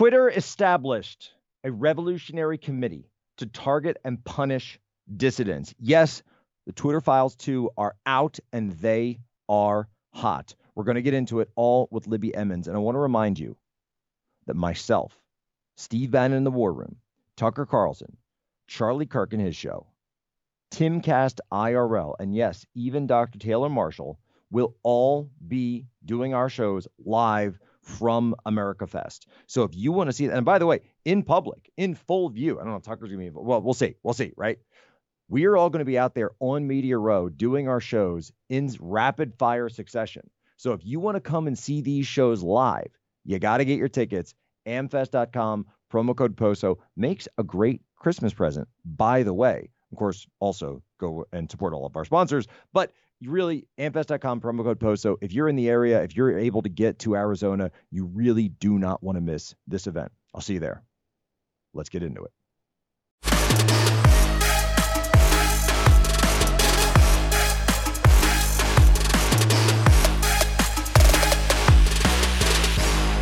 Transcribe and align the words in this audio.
Twitter 0.00 0.30
established 0.30 1.34
a 1.62 1.70
revolutionary 1.70 2.56
committee 2.56 3.10
to 3.36 3.44
target 3.44 3.98
and 4.02 4.24
punish 4.24 4.80
dissidents. 5.14 5.74
Yes, 5.78 6.22
the 6.64 6.72
Twitter 6.72 7.02
files 7.02 7.36
too 7.36 7.68
are 7.76 7.94
out 8.06 8.38
and 8.50 8.72
they 8.72 9.18
are 9.46 9.90
hot. 10.08 10.54
We're 10.74 10.84
going 10.84 10.94
to 10.94 11.02
get 11.02 11.12
into 11.12 11.40
it 11.40 11.50
all 11.54 11.86
with 11.90 12.06
Libby 12.06 12.34
Emmons. 12.34 12.66
And 12.66 12.74
I 12.74 12.80
want 12.80 12.94
to 12.94 13.00
remind 13.00 13.38
you 13.38 13.58
that 14.46 14.56
myself, 14.56 15.20
Steve 15.76 16.10
Bannon 16.10 16.38
in 16.38 16.44
the 16.44 16.50
War 16.50 16.72
Room, 16.72 16.96
Tucker 17.36 17.66
Carlson, 17.66 18.16
Charlie 18.68 19.04
Kirk 19.04 19.34
in 19.34 19.40
his 19.40 19.54
show, 19.54 19.86
Timcast 20.72 21.40
IRL, 21.52 22.14
and 22.18 22.34
yes, 22.34 22.64
even 22.74 23.06
Dr. 23.06 23.38
Taylor 23.38 23.68
Marshall 23.68 24.18
will 24.50 24.74
all 24.82 25.30
be 25.46 25.84
doing 26.06 26.32
our 26.32 26.48
shows 26.48 26.88
live 27.04 27.58
from 27.98 28.34
America 28.46 28.86
Fest. 28.86 29.26
So 29.46 29.62
if 29.62 29.74
you 29.74 29.92
want 29.92 30.08
to 30.08 30.12
see 30.12 30.26
that, 30.26 30.36
and 30.36 30.44
by 30.44 30.58
the 30.58 30.66
way, 30.66 30.80
in 31.04 31.22
public, 31.22 31.70
in 31.76 31.94
full 31.94 32.28
view, 32.28 32.58
I 32.58 32.62
don't 32.62 32.72
know 32.72 32.76
if 32.76 32.82
Tucker's 32.82 33.10
gonna 33.10 33.22
be, 33.22 33.30
well, 33.30 33.60
we'll 33.60 33.74
see, 33.74 33.96
we'll 34.02 34.14
see, 34.14 34.32
right? 34.36 34.58
We 35.30 35.44
are 35.44 35.56
all 35.56 35.70
going 35.70 35.78
to 35.78 35.84
be 35.84 35.96
out 35.96 36.16
there 36.16 36.32
on 36.40 36.66
Media 36.66 36.98
Row 36.98 37.28
doing 37.28 37.68
our 37.68 37.78
shows 37.78 38.32
in 38.48 38.68
rapid 38.80 39.32
fire 39.38 39.68
succession. 39.68 40.28
So 40.56 40.72
if 40.72 40.84
you 40.84 40.98
want 40.98 41.14
to 41.14 41.20
come 41.20 41.46
and 41.46 41.56
see 41.56 41.80
these 41.80 42.08
shows 42.08 42.42
live, 42.42 42.90
you 43.24 43.38
got 43.38 43.58
to 43.58 43.64
get 43.64 43.78
your 43.78 43.88
tickets. 43.88 44.34
Amfest.com, 44.66 45.66
promo 45.92 46.16
code 46.16 46.36
POSO 46.36 46.78
makes 46.96 47.28
a 47.38 47.44
great 47.44 47.80
Christmas 47.94 48.34
present, 48.34 48.66
by 48.84 49.22
the 49.22 49.32
way. 49.32 49.70
Of 49.92 49.98
course, 49.98 50.26
also 50.40 50.82
go 50.98 51.24
and 51.32 51.48
support 51.48 51.74
all 51.74 51.86
of 51.86 51.96
our 51.96 52.04
sponsors. 52.04 52.48
But 52.72 52.92
you 53.20 53.30
really, 53.30 53.66
amfest.com, 53.78 54.40
promo 54.40 54.64
code 54.64 54.80
POSO. 54.80 55.16
If 55.20 55.32
you're 55.32 55.48
in 55.48 55.56
the 55.56 55.68
area, 55.68 56.02
if 56.02 56.16
you're 56.16 56.38
able 56.38 56.62
to 56.62 56.70
get 56.70 56.98
to 57.00 57.14
Arizona, 57.14 57.70
you 57.90 58.06
really 58.06 58.48
do 58.48 58.78
not 58.78 59.02
want 59.02 59.16
to 59.16 59.20
miss 59.20 59.54
this 59.68 59.86
event. 59.86 60.10
I'll 60.34 60.40
see 60.40 60.54
you 60.54 60.60
there. 60.60 60.82
Let's 61.74 61.90
get 61.90 62.02
into 62.02 62.24
it. 62.24 62.30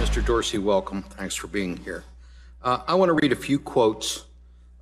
Mr. 0.01 0.25
Dorsey, 0.25 0.59
welcome. 0.59 1.03
Thanks 1.03 1.35
for 1.35 1.49
being 1.49 1.77
here. 1.77 2.05
Uh, 2.63 2.79
I 2.87 2.95
want 2.95 3.09
to 3.09 3.15
read 3.15 3.33
a 3.33 3.37
few 3.37 3.59
quotes 3.59 4.27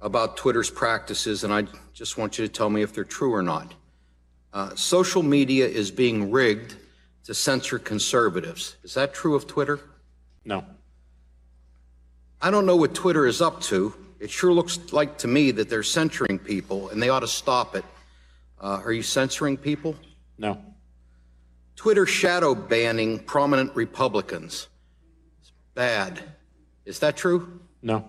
about 0.03 0.36
Twitter's 0.36 0.70
practices, 0.70 1.42
and 1.42 1.53
I 1.53 1.67
just 1.95 2.19
want 2.19 2.39
you 2.39 2.47
to 2.47 2.53
tell 2.53 2.69
me 2.69 2.83
if 2.83 2.95
they're 2.95 3.05
true 3.05 3.33
or 3.33 3.42
not. 3.42 3.73
Uh, 4.56 4.74
social 4.74 5.22
media 5.22 5.68
is 5.68 5.90
being 5.90 6.30
rigged 6.30 6.76
to 7.22 7.34
censor 7.34 7.78
conservatives. 7.78 8.76
Is 8.84 8.94
that 8.94 9.12
true 9.12 9.34
of 9.34 9.46
Twitter? 9.46 9.78
No. 10.46 10.64
I 12.40 12.50
don't 12.50 12.64
know 12.64 12.77
what 12.77 12.94
Twitter 12.94 13.27
is 13.27 13.42
up 13.42 13.60
to. 13.64 13.92
It 14.18 14.30
sure 14.30 14.54
looks 14.54 14.94
like 14.94 15.18
to 15.18 15.28
me 15.28 15.50
that 15.50 15.68
they're 15.68 15.82
censoring 15.82 16.38
people, 16.38 16.88
and 16.88 17.02
they 17.02 17.10
ought 17.10 17.20
to 17.20 17.28
stop 17.28 17.77
it. 17.77 17.84
Uh, 18.58 18.80
are 18.82 18.92
you 18.92 19.02
censoring 19.02 19.58
people? 19.58 19.94
No. 20.38 20.58
Twitter 21.74 22.06
shadow 22.06 22.54
banning 22.54 23.18
prominent 23.18 23.77
Republicans. 23.77 24.68
It's 25.42 25.52
bad. 25.74 26.18
Is 26.86 27.00
that 27.00 27.14
true? 27.14 27.60
No. 27.82 28.08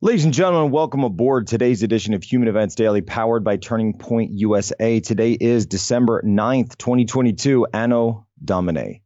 Ladies 0.00 0.24
and 0.24 0.32
gentlemen, 0.32 0.70
welcome 0.70 1.02
aboard 1.02 1.48
today's 1.48 1.82
edition 1.82 2.14
of 2.14 2.22
Human 2.22 2.46
Events 2.46 2.76
Daily, 2.76 3.00
powered 3.00 3.42
by 3.42 3.56
Turning 3.56 3.98
Point 3.98 4.30
USA. 4.30 5.00
Today 5.00 5.32
is 5.32 5.66
December 5.66 6.22
9th, 6.22 6.78
2022, 6.78 7.66
Anno 7.74 8.24
Domini. 8.44 9.02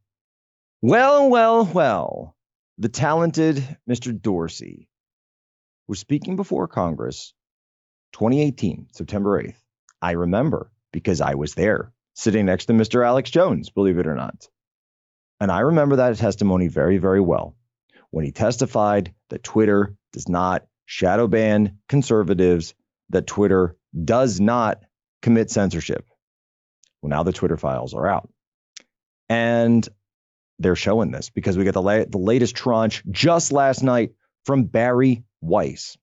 Well, 0.82 1.30
well, 1.30 1.64
well, 1.64 2.36
the 2.76 2.90
talented 2.90 3.64
Mr. 3.88 4.12
Dorsey 4.20 4.90
was 5.88 5.98
speaking 5.98 6.36
before 6.36 6.68
Congress 6.68 7.32
2018, 8.12 8.88
September 8.92 9.42
8th. 9.42 9.56
I 10.02 10.10
remember 10.10 10.70
because 10.92 11.22
I 11.22 11.36
was 11.36 11.54
there, 11.54 11.90
sitting 12.12 12.44
next 12.44 12.66
to 12.66 12.74
Mr. 12.74 13.02
Alex 13.02 13.30
Jones, 13.30 13.70
believe 13.70 13.96
it 13.96 14.06
or 14.06 14.14
not. 14.14 14.46
And 15.40 15.50
I 15.50 15.60
remember 15.60 15.96
that 15.96 16.18
testimony 16.18 16.68
very, 16.68 16.98
very 16.98 17.22
well 17.22 17.56
when 18.10 18.26
he 18.26 18.30
testified 18.30 19.14
that 19.30 19.42
Twitter 19.42 19.96
does 20.12 20.28
not 20.28 20.66
shadow 20.92 21.26
ban 21.26 21.78
conservatives, 21.88 22.74
that 23.08 23.26
Twitter 23.26 23.76
does 24.04 24.40
not 24.40 24.82
commit 25.22 25.50
censorship. 25.50 26.06
Well, 27.00 27.08
now 27.08 27.22
the 27.22 27.32
Twitter 27.32 27.56
files 27.56 27.94
are 27.94 28.06
out. 28.06 28.28
And 29.30 29.88
they're 30.58 30.76
showing 30.76 31.10
this 31.10 31.30
because 31.30 31.56
we 31.56 31.64
got 31.64 31.72
the, 31.72 31.82
la- 31.82 32.04
the 32.04 32.18
latest 32.18 32.54
tranche 32.54 33.02
just 33.10 33.52
last 33.52 33.82
night 33.82 34.12
from 34.44 34.64
Bari 34.64 35.24
Weiss. 35.40 35.96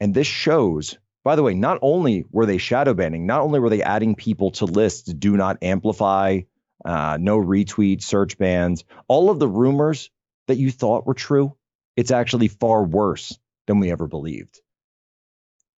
And 0.00 0.14
this 0.14 0.26
shows, 0.26 0.96
by 1.22 1.36
the 1.36 1.42
way, 1.42 1.52
not 1.52 1.78
only 1.82 2.24
were 2.30 2.46
they 2.46 2.56
shadow 2.56 2.94
banning, 2.94 3.26
not 3.26 3.42
only 3.42 3.60
were 3.60 3.70
they 3.70 3.82
adding 3.82 4.14
people 4.14 4.52
to 4.52 4.64
lists, 4.64 5.12
do 5.12 5.36
not 5.36 5.62
amplify, 5.62 6.40
uh, 6.82 7.18
no 7.20 7.38
retweet, 7.38 8.02
search 8.02 8.38
bans, 8.38 8.84
all 9.06 9.28
of 9.28 9.38
the 9.38 9.48
rumors 9.48 10.10
that 10.48 10.56
you 10.56 10.70
thought 10.70 11.06
were 11.06 11.14
true, 11.14 11.54
it's 11.94 12.10
actually 12.10 12.48
far 12.48 12.82
worse 12.82 13.38
than 13.66 13.80
we 13.80 13.90
ever 13.90 14.06
believed. 14.06 14.60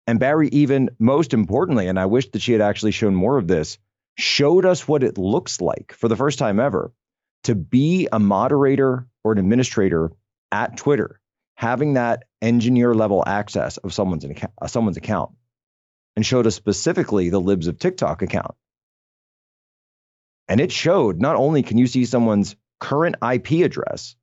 And 0.06 0.20
Bari, 0.20 0.48
even 0.48 0.90
most 0.98 1.32
importantly, 1.32 1.88
and 1.88 1.98
I 1.98 2.06
wish 2.06 2.30
that 2.30 2.42
she 2.42 2.52
had 2.52 2.60
actually 2.60 2.90
shown 2.90 3.14
more 3.14 3.38
of 3.38 3.48
this, 3.48 3.78
showed 4.16 4.64
us 4.64 4.86
what 4.86 5.02
it 5.02 5.18
looks 5.18 5.60
like 5.60 5.92
for 5.92 6.08
the 6.08 6.16
first 6.16 6.38
time 6.38 6.60
ever 6.60 6.92
to 7.44 7.54
be 7.54 8.08
a 8.10 8.18
moderator 8.18 9.06
or 9.22 9.32
an 9.32 9.38
administrator 9.38 10.12
at 10.52 10.76
Twitter, 10.76 11.20
having 11.56 11.94
that 11.94 12.24
engineer 12.42 12.94
level 12.94 13.24
access 13.26 13.76
of 13.78 13.94
someone's 13.94 14.24
account, 14.24 14.52
uh, 14.60 14.66
someone's 14.66 14.96
account, 14.96 15.32
and 16.16 16.24
showed 16.24 16.46
us 16.46 16.54
specifically 16.54 17.30
the 17.30 17.40
libs 17.40 17.66
of 17.66 17.78
TikTok 17.78 18.22
account. 18.22 18.54
And 20.48 20.60
it 20.60 20.70
showed 20.70 21.20
not 21.20 21.36
only 21.36 21.62
can 21.62 21.78
you 21.78 21.86
see 21.86 22.04
someone's 22.04 22.56
current 22.78 23.16
IP 23.22 23.64
address, 23.64 24.16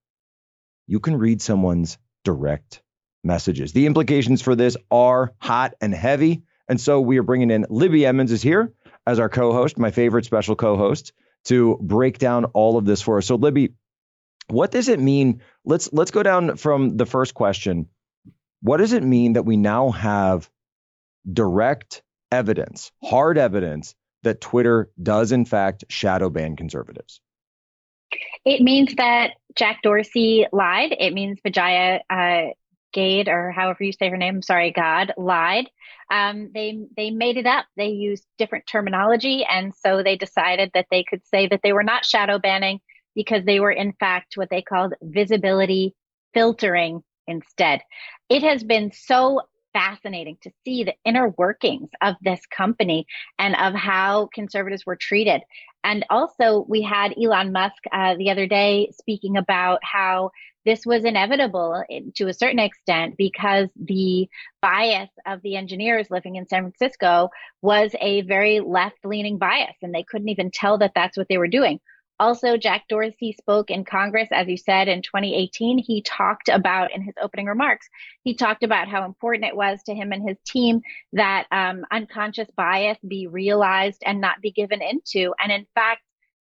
you 0.87 0.99
can 0.99 1.17
read 1.17 1.41
someone's 1.41 1.97
direct 2.23 2.83
messages. 3.23 3.73
The 3.73 3.85
implications 3.85 4.41
for 4.41 4.55
this 4.55 4.77
are 4.89 5.33
hot 5.39 5.73
and 5.81 5.93
heavy. 5.93 6.43
And 6.67 6.79
so 6.79 7.01
we 7.01 7.17
are 7.17 7.23
bringing 7.23 7.51
in 7.51 7.65
Libby 7.69 8.05
Emmons 8.05 8.31
is 8.31 8.41
here 8.41 8.73
as 9.05 9.19
our 9.19 9.29
co-host, 9.29 9.77
my 9.77 9.91
favorite 9.91 10.25
special 10.25 10.55
co-host, 10.55 11.13
to 11.45 11.77
break 11.81 12.17
down 12.17 12.45
all 12.45 12.77
of 12.77 12.85
this 12.85 13.01
for 13.01 13.17
us. 13.17 13.27
So 13.27 13.35
Libby, 13.35 13.73
what 14.47 14.71
does 14.71 14.89
it 14.89 14.99
mean? 14.99 15.41
Let's 15.65 15.91
let's 15.91 16.11
go 16.11 16.23
down 16.23 16.57
from 16.57 16.97
the 16.97 17.05
first 17.05 17.33
question. 17.33 17.87
What 18.61 18.77
does 18.77 18.93
it 18.93 19.03
mean 19.03 19.33
that 19.33 19.43
we 19.43 19.57
now 19.57 19.91
have 19.91 20.49
direct 21.31 22.03
evidence, 22.31 22.91
hard 23.03 23.37
evidence 23.37 23.95
that 24.23 24.39
Twitter 24.39 24.91
does 25.01 25.31
in 25.31 25.45
fact 25.45 25.85
shadow 25.89 26.29
ban 26.29 26.55
conservatives? 26.55 27.21
It 28.45 28.61
means 28.61 28.93
that 28.95 29.31
Jack 29.55 29.81
Dorsey 29.83 30.47
lied. 30.51 30.95
It 30.99 31.13
means 31.13 31.39
Vijaya 31.43 32.01
uh, 32.09 32.53
Gadde, 32.93 33.29
or 33.29 33.51
however 33.51 33.83
you 33.83 33.93
say 33.93 34.09
her 34.09 34.17
name, 34.17 34.35
I'm 34.35 34.41
sorry, 34.41 34.71
God, 34.71 35.13
lied. 35.17 35.69
Um, 36.11 36.51
they 36.53 36.85
they 36.95 37.11
made 37.11 37.37
it 37.37 37.45
up. 37.45 37.65
They 37.77 37.89
used 37.89 38.25
different 38.37 38.67
terminology, 38.67 39.45
and 39.49 39.73
so 39.75 40.03
they 40.03 40.17
decided 40.17 40.71
that 40.73 40.87
they 40.91 41.03
could 41.03 41.25
say 41.27 41.47
that 41.47 41.61
they 41.63 41.73
were 41.73 41.83
not 41.83 42.05
shadow 42.05 42.39
banning 42.39 42.79
because 43.15 43.43
they 43.45 43.59
were 43.59 43.71
in 43.71 43.93
fact 43.93 44.35
what 44.35 44.49
they 44.49 44.61
called 44.61 44.93
visibility 45.01 45.95
filtering 46.33 47.03
instead. 47.27 47.81
It 48.29 48.43
has 48.43 48.63
been 48.63 48.91
so 48.91 49.41
fascinating 49.73 50.37
to 50.41 50.51
see 50.65 50.83
the 50.83 50.95
inner 51.05 51.29
workings 51.37 51.89
of 52.01 52.15
this 52.21 52.41
company 52.45 53.05
and 53.39 53.55
of 53.55 53.73
how 53.73 54.29
conservatives 54.33 54.85
were 54.85 54.95
treated. 54.95 55.41
And 55.83 56.05
also, 56.09 56.65
we 56.67 56.81
had 56.81 57.15
Elon 57.17 57.51
Musk 57.51 57.83
uh, 57.91 58.15
the 58.15 58.29
other 58.29 58.47
day 58.47 58.91
speaking 58.93 59.37
about 59.37 59.79
how 59.83 60.31
this 60.65 60.85
was 60.85 61.05
inevitable 61.05 61.83
to 62.15 62.27
a 62.27 62.33
certain 62.33 62.59
extent 62.59 63.15
because 63.17 63.67
the 63.75 64.29
bias 64.61 65.09
of 65.25 65.41
the 65.41 65.55
engineers 65.55 66.11
living 66.11 66.35
in 66.35 66.47
San 66.47 66.61
Francisco 66.63 67.29
was 67.61 67.95
a 67.99 68.21
very 68.21 68.59
left 68.59 69.03
leaning 69.03 69.37
bias, 69.37 69.75
and 69.81 69.93
they 69.93 70.03
couldn't 70.03 70.29
even 70.29 70.51
tell 70.51 70.77
that 70.77 70.91
that's 70.93 71.17
what 71.17 71.27
they 71.29 71.37
were 71.37 71.47
doing. 71.47 71.79
Also, 72.21 72.55
Jack 72.55 72.83
Dorsey 72.87 73.31
spoke 73.31 73.71
in 73.71 73.83
Congress, 73.83 74.29
as 74.31 74.47
you 74.47 74.55
said, 74.55 74.87
in 74.87 75.01
2018. 75.01 75.79
He 75.79 76.03
talked 76.03 76.49
about, 76.49 76.93
in 76.93 77.01
his 77.01 77.15
opening 77.19 77.47
remarks, 77.47 77.89
he 78.23 78.35
talked 78.35 78.61
about 78.61 78.87
how 78.87 79.05
important 79.05 79.45
it 79.45 79.55
was 79.55 79.81
to 79.87 79.95
him 79.95 80.11
and 80.11 80.29
his 80.29 80.37
team 80.45 80.81
that 81.13 81.47
um, 81.51 81.83
unconscious 81.89 82.47
bias 82.55 82.99
be 83.07 83.25
realized 83.25 84.03
and 84.05 84.21
not 84.21 84.39
be 84.39 84.51
given 84.51 84.83
into. 84.83 85.33
And 85.39 85.51
in 85.51 85.65
fact, 85.73 86.01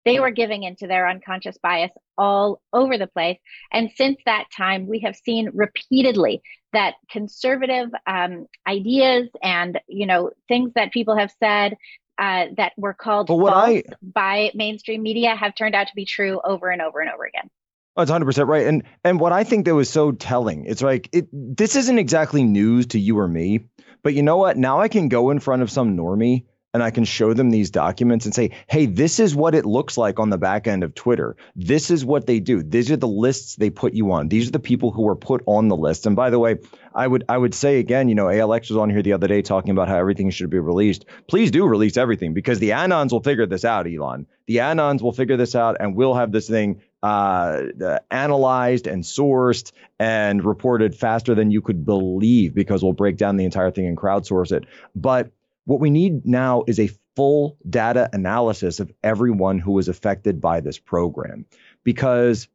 they 0.07 0.19
were 0.19 0.31
giving 0.31 0.63
into 0.63 0.88
their 0.88 1.07
unconscious 1.07 1.57
bias 1.62 1.92
all 2.18 2.62
over 2.74 2.98
the 2.98 3.07
place. 3.07 3.38
And 3.71 3.92
since 3.95 4.18
that 4.25 4.45
time, 4.56 4.88
we 4.88 5.00
have 5.00 5.15
seen 5.15 5.50
repeatedly 5.54 6.42
that 6.74 6.95
conservative 7.09 7.89
um, 8.06 8.45
ideas 8.68 9.30
and 9.42 9.80
you 9.88 10.06
know 10.06 10.31
things 10.48 10.71
that 10.75 10.92
people 10.92 11.18
have 11.18 11.31
said 11.39 11.75
uh, 12.18 12.45
that 12.57 12.74
were 12.77 12.94
called 12.94 13.27
false 13.27 13.51
I, 13.51 13.83
by 14.01 14.51
mainstream 14.54 15.04
media 15.04 15.36
have 15.36 15.56
turned 15.56 15.75
out 15.75 15.88
to 15.88 15.95
be 15.95 16.06
true 16.06 16.42
over 16.44 16.69
and 16.69 16.81
over 16.81 17.00
and 17.00 17.09
over 17.09 17.25
again. 17.25 17.50
That's 17.95 18.12
100% 18.12 18.48
right. 18.48 18.68
And 18.68 18.83
and 19.04 19.19
what 19.19 19.31
I 19.31 19.44
think 19.44 19.65
that 19.65 19.74
was 19.74 19.89
so 19.89 20.12
telling, 20.12 20.65
it's 20.65 20.81
like 20.81 21.09
it 21.13 21.27
this 21.31 21.75
isn't 21.75 21.98
exactly 21.98 22.44
news 22.44 22.88
to 22.88 23.00
you 23.00 23.18
or 23.18 23.27
me, 23.27 23.69
but 24.04 24.13
you 24.13 24.24
know 24.24 24.38
what? 24.38 24.57
Now 24.57 24.80
I 24.80 24.88
can 24.88 25.09
go 25.09 25.31
in 25.31 25.39
front 25.39 25.63
of 25.63 25.71
some 25.71 25.98
normie 25.98 26.45
and 26.77 26.83
I 26.83 26.91
can 26.91 27.06
show 27.06 27.33
them 27.33 27.50
these 27.50 27.71
documents 27.71 28.25
and 28.25 28.35
say, 28.35 28.51
hey, 28.68 28.85
this 28.85 29.19
is 29.19 29.35
what 29.35 29.56
it 29.56 29.65
looks 29.65 29.97
like 29.97 30.19
on 30.19 30.29
the 30.29 30.38
back 30.38 30.68
end 30.68 30.83
of 30.83 30.94
Twitter. 30.94 31.35
This 31.56 31.89
is 31.89 32.06
what 32.06 32.27
they 32.27 32.39
do. 32.39 32.62
These 32.62 32.91
are 32.91 32.97
the 32.97 33.07
lists 33.07 33.56
they 33.56 33.71
put 33.71 33.95
you 33.95 34.12
on. 34.12 34.27
These 34.27 34.50
are 34.50 34.51
the 34.51 34.59
people 34.59 34.91
who 34.91 35.09
are 35.09 35.15
put 35.15 35.41
on 35.47 35.69
the 35.69 35.75
list. 35.75 36.06
And 36.06 36.15
by 36.15 36.29
the 36.29 36.38
way, 36.38 36.57
I 36.94 37.07
would 37.07 37.24
I 37.27 37.35
would 37.35 37.56
say 37.56 37.79
again, 37.79 38.09
you 38.09 38.13
know, 38.15 38.25
ALX 38.25 38.69
was 38.69 38.77
on 38.77 38.91
here 38.91 39.01
the 39.01 39.13
other 39.13 39.27
day 39.27 39.41
talking 39.41 39.71
about 39.71 39.88
how 39.88 39.97
everything 39.97 40.29
should 40.29 40.51
be 40.51 40.59
released. 40.59 41.06
Please 41.27 41.50
do 41.50 41.65
release 41.65 41.97
everything 41.97 42.35
because 42.35 42.59
the 42.59 42.69
Anons 42.69 43.12
will 43.12 43.23
figure 43.23 43.47
this 43.47 43.65
out, 43.65 43.88
Elon. 43.88 44.27
The 44.45 44.57
Anons 44.57 45.01
will 45.01 45.13
figure 45.13 45.35
this 45.35 45.56
out 45.56 45.77
and 45.80 45.95
we'll 45.95 46.13
have 46.13 46.31
this 46.31 46.47
thing 46.47 46.81
uh, 47.01 47.63
analyzed 48.12 48.85
and 48.85 49.03
sourced 49.03 49.71
and 50.00 50.45
reported 50.45 50.94
faster 50.94 51.33
than 51.33 51.50
you 51.50 51.62
could 51.62 51.85
believe 51.85 52.53
because 52.53 52.83
we'll 52.83 52.94
break 52.94 53.18
down 53.18 53.38
the 53.38 53.45
entire 53.45 53.71
thing 53.71 53.88
and 53.88 53.97
crowdsource 53.97 54.51
it. 54.51 54.65
But 54.95 55.31
what 55.67 55.81
we 55.81 55.89
need 55.89 56.25
now 56.25 56.63
is 56.65 56.79
a 56.79 56.89
full 57.17 57.57
data 57.69 58.09
analysis 58.13 58.79
of 58.79 58.89
everyone 59.03 59.59
who 59.59 59.73
was 59.73 59.89
affected 59.89 60.39
by 60.39 60.61
this 60.61 60.79
program 60.79 61.45
because 61.83 62.47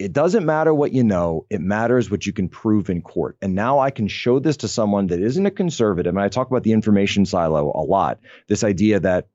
it 0.00 0.12
doesn't 0.12 0.44
matter 0.44 0.74
what 0.74 0.92
you 0.92 1.04
know, 1.04 1.46
it 1.50 1.60
matters 1.60 2.10
what 2.10 2.26
you 2.26 2.32
can 2.32 2.48
prove 2.48 2.90
in 2.90 3.00
court. 3.00 3.36
And 3.40 3.54
now 3.54 3.78
I 3.78 3.92
can 3.92 4.08
show 4.08 4.40
this 4.40 4.56
to 4.58 4.68
someone 4.68 5.06
that 5.06 5.20
isn't 5.20 5.46
a 5.46 5.52
conservative. 5.52 6.12
And 6.12 6.22
I 6.22 6.28
talk 6.28 6.50
about 6.50 6.64
the 6.64 6.72
information 6.72 7.26
silo 7.26 7.70
a 7.72 7.86
lot. 7.86 8.18
This 8.48 8.64
idea 8.64 8.98
that, 8.98 9.28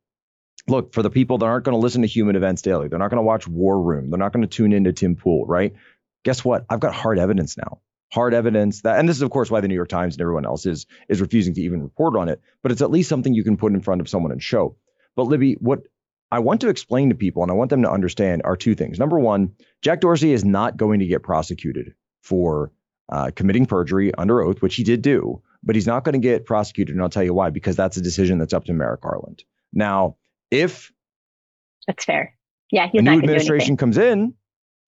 look, 0.67 0.94
for 0.94 1.01
the 1.01 1.09
people 1.09 1.38
that 1.38 1.45
aren't 1.45 1.63
going 1.63 1.77
to 1.77 1.81
listen 1.81 2.01
to 2.01 2.09
Human 2.09 2.35
Events 2.35 2.62
Daily, 2.62 2.89
they're 2.89 3.00
not 3.00 3.09
going 3.09 3.19
to 3.19 3.23
watch 3.23 3.47
War 3.47 3.81
Room, 3.81 4.09
they're 4.09 4.19
not 4.19 4.33
going 4.33 4.45
to 4.45 4.53
tune 4.53 4.73
into 4.73 4.91
Tim 4.91 5.15
Pool, 5.15 5.45
right? 5.45 5.75
Guess 6.25 6.44
what? 6.44 6.65
I've 6.69 6.81
got 6.81 6.94
hard 6.94 7.19
evidence 7.19 7.55
now 7.55 7.79
hard 8.11 8.33
evidence 8.33 8.81
that 8.81 9.00
and 9.00 9.07
this 9.07 9.15
is 9.15 9.21
of 9.21 9.29
course 9.29 9.51
why 9.51 9.61
the 9.61 9.67
New 9.67 9.75
York 9.75 9.89
Times 9.89 10.15
and 10.15 10.21
everyone 10.21 10.45
else 10.45 10.65
is 10.65 10.85
is 11.07 11.21
refusing 11.21 11.53
to 11.53 11.61
even 11.61 11.83
report 11.83 12.15
on 12.15 12.29
it, 12.29 12.41
but 12.63 12.71
it's 12.71 12.81
at 12.81 12.91
least 12.91 13.09
something 13.09 13.33
you 13.33 13.44
can 13.44 13.57
put 13.57 13.73
in 13.73 13.81
front 13.81 14.01
of 14.01 14.09
someone 14.09 14.31
and 14.31 14.41
show. 14.41 14.75
But 15.15 15.23
Libby, 15.23 15.57
what 15.59 15.79
I 16.31 16.39
want 16.39 16.61
to 16.61 16.69
explain 16.69 17.09
to 17.09 17.15
people 17.15 17.44
and 17.44 17.51
I 17.51 17.56
want 17.56 17.69
them 17.69 17.83
to 17.83 17.91
understand 17.91 18.41
are 18.45 18.56
two 18.56 18.75
things. 18.75 19.00
Number 19.00 19.19
one, 19.19 19.53
Jack 19.81 20.01
Dorsey 20.01 20.31
is 20.31 20.45
not 20.45 20.77
going 20.77 21.00
to 21.00 21.06
get 21.06 21.23
prosecuted 21.23 21.94
for 22.21 22.71
uh, 23.09 23.31
committing 23.35 23.65
perjury 23.65 24.13
under 24.15 24.41
oath, 24.41 24.62
which 24.62 24.75
he 24.75 24.83
did 24.83 25.01
do, 25.01 25.41
but 25.63 25.75
he's 25.75 25.88
not 25.88 26.03
going 26.03 26.13
to 26.13 26.19
get 26.19 26.45
prosecuted. 26.45 26.94
And 26.95 27.01
I'll 27.01 27.09
tell 27.09 27.23
you 27.23 27.33
why, 27.33 27.50
because 27.50 27.75
that's 27.75 27.97
a 27.97 28.01
decision 28.01 28.38
that's 28.38 28.53
up 28.53 28.65
to 28.65 28.73
Merrick 28.73 29.01
Garland. 29.01 29.44
Now, 29.73 30.17
if 30.51 30.91
that's 31.88 32.05
fair, 32.05 32.35
yeah, 32.71 32.88
he's 32.91 33.00
a 33.00 33.03
new 33.03 33.17
administration 33.17 33.77
comes 33.77 33.97
in, 33.97 34.35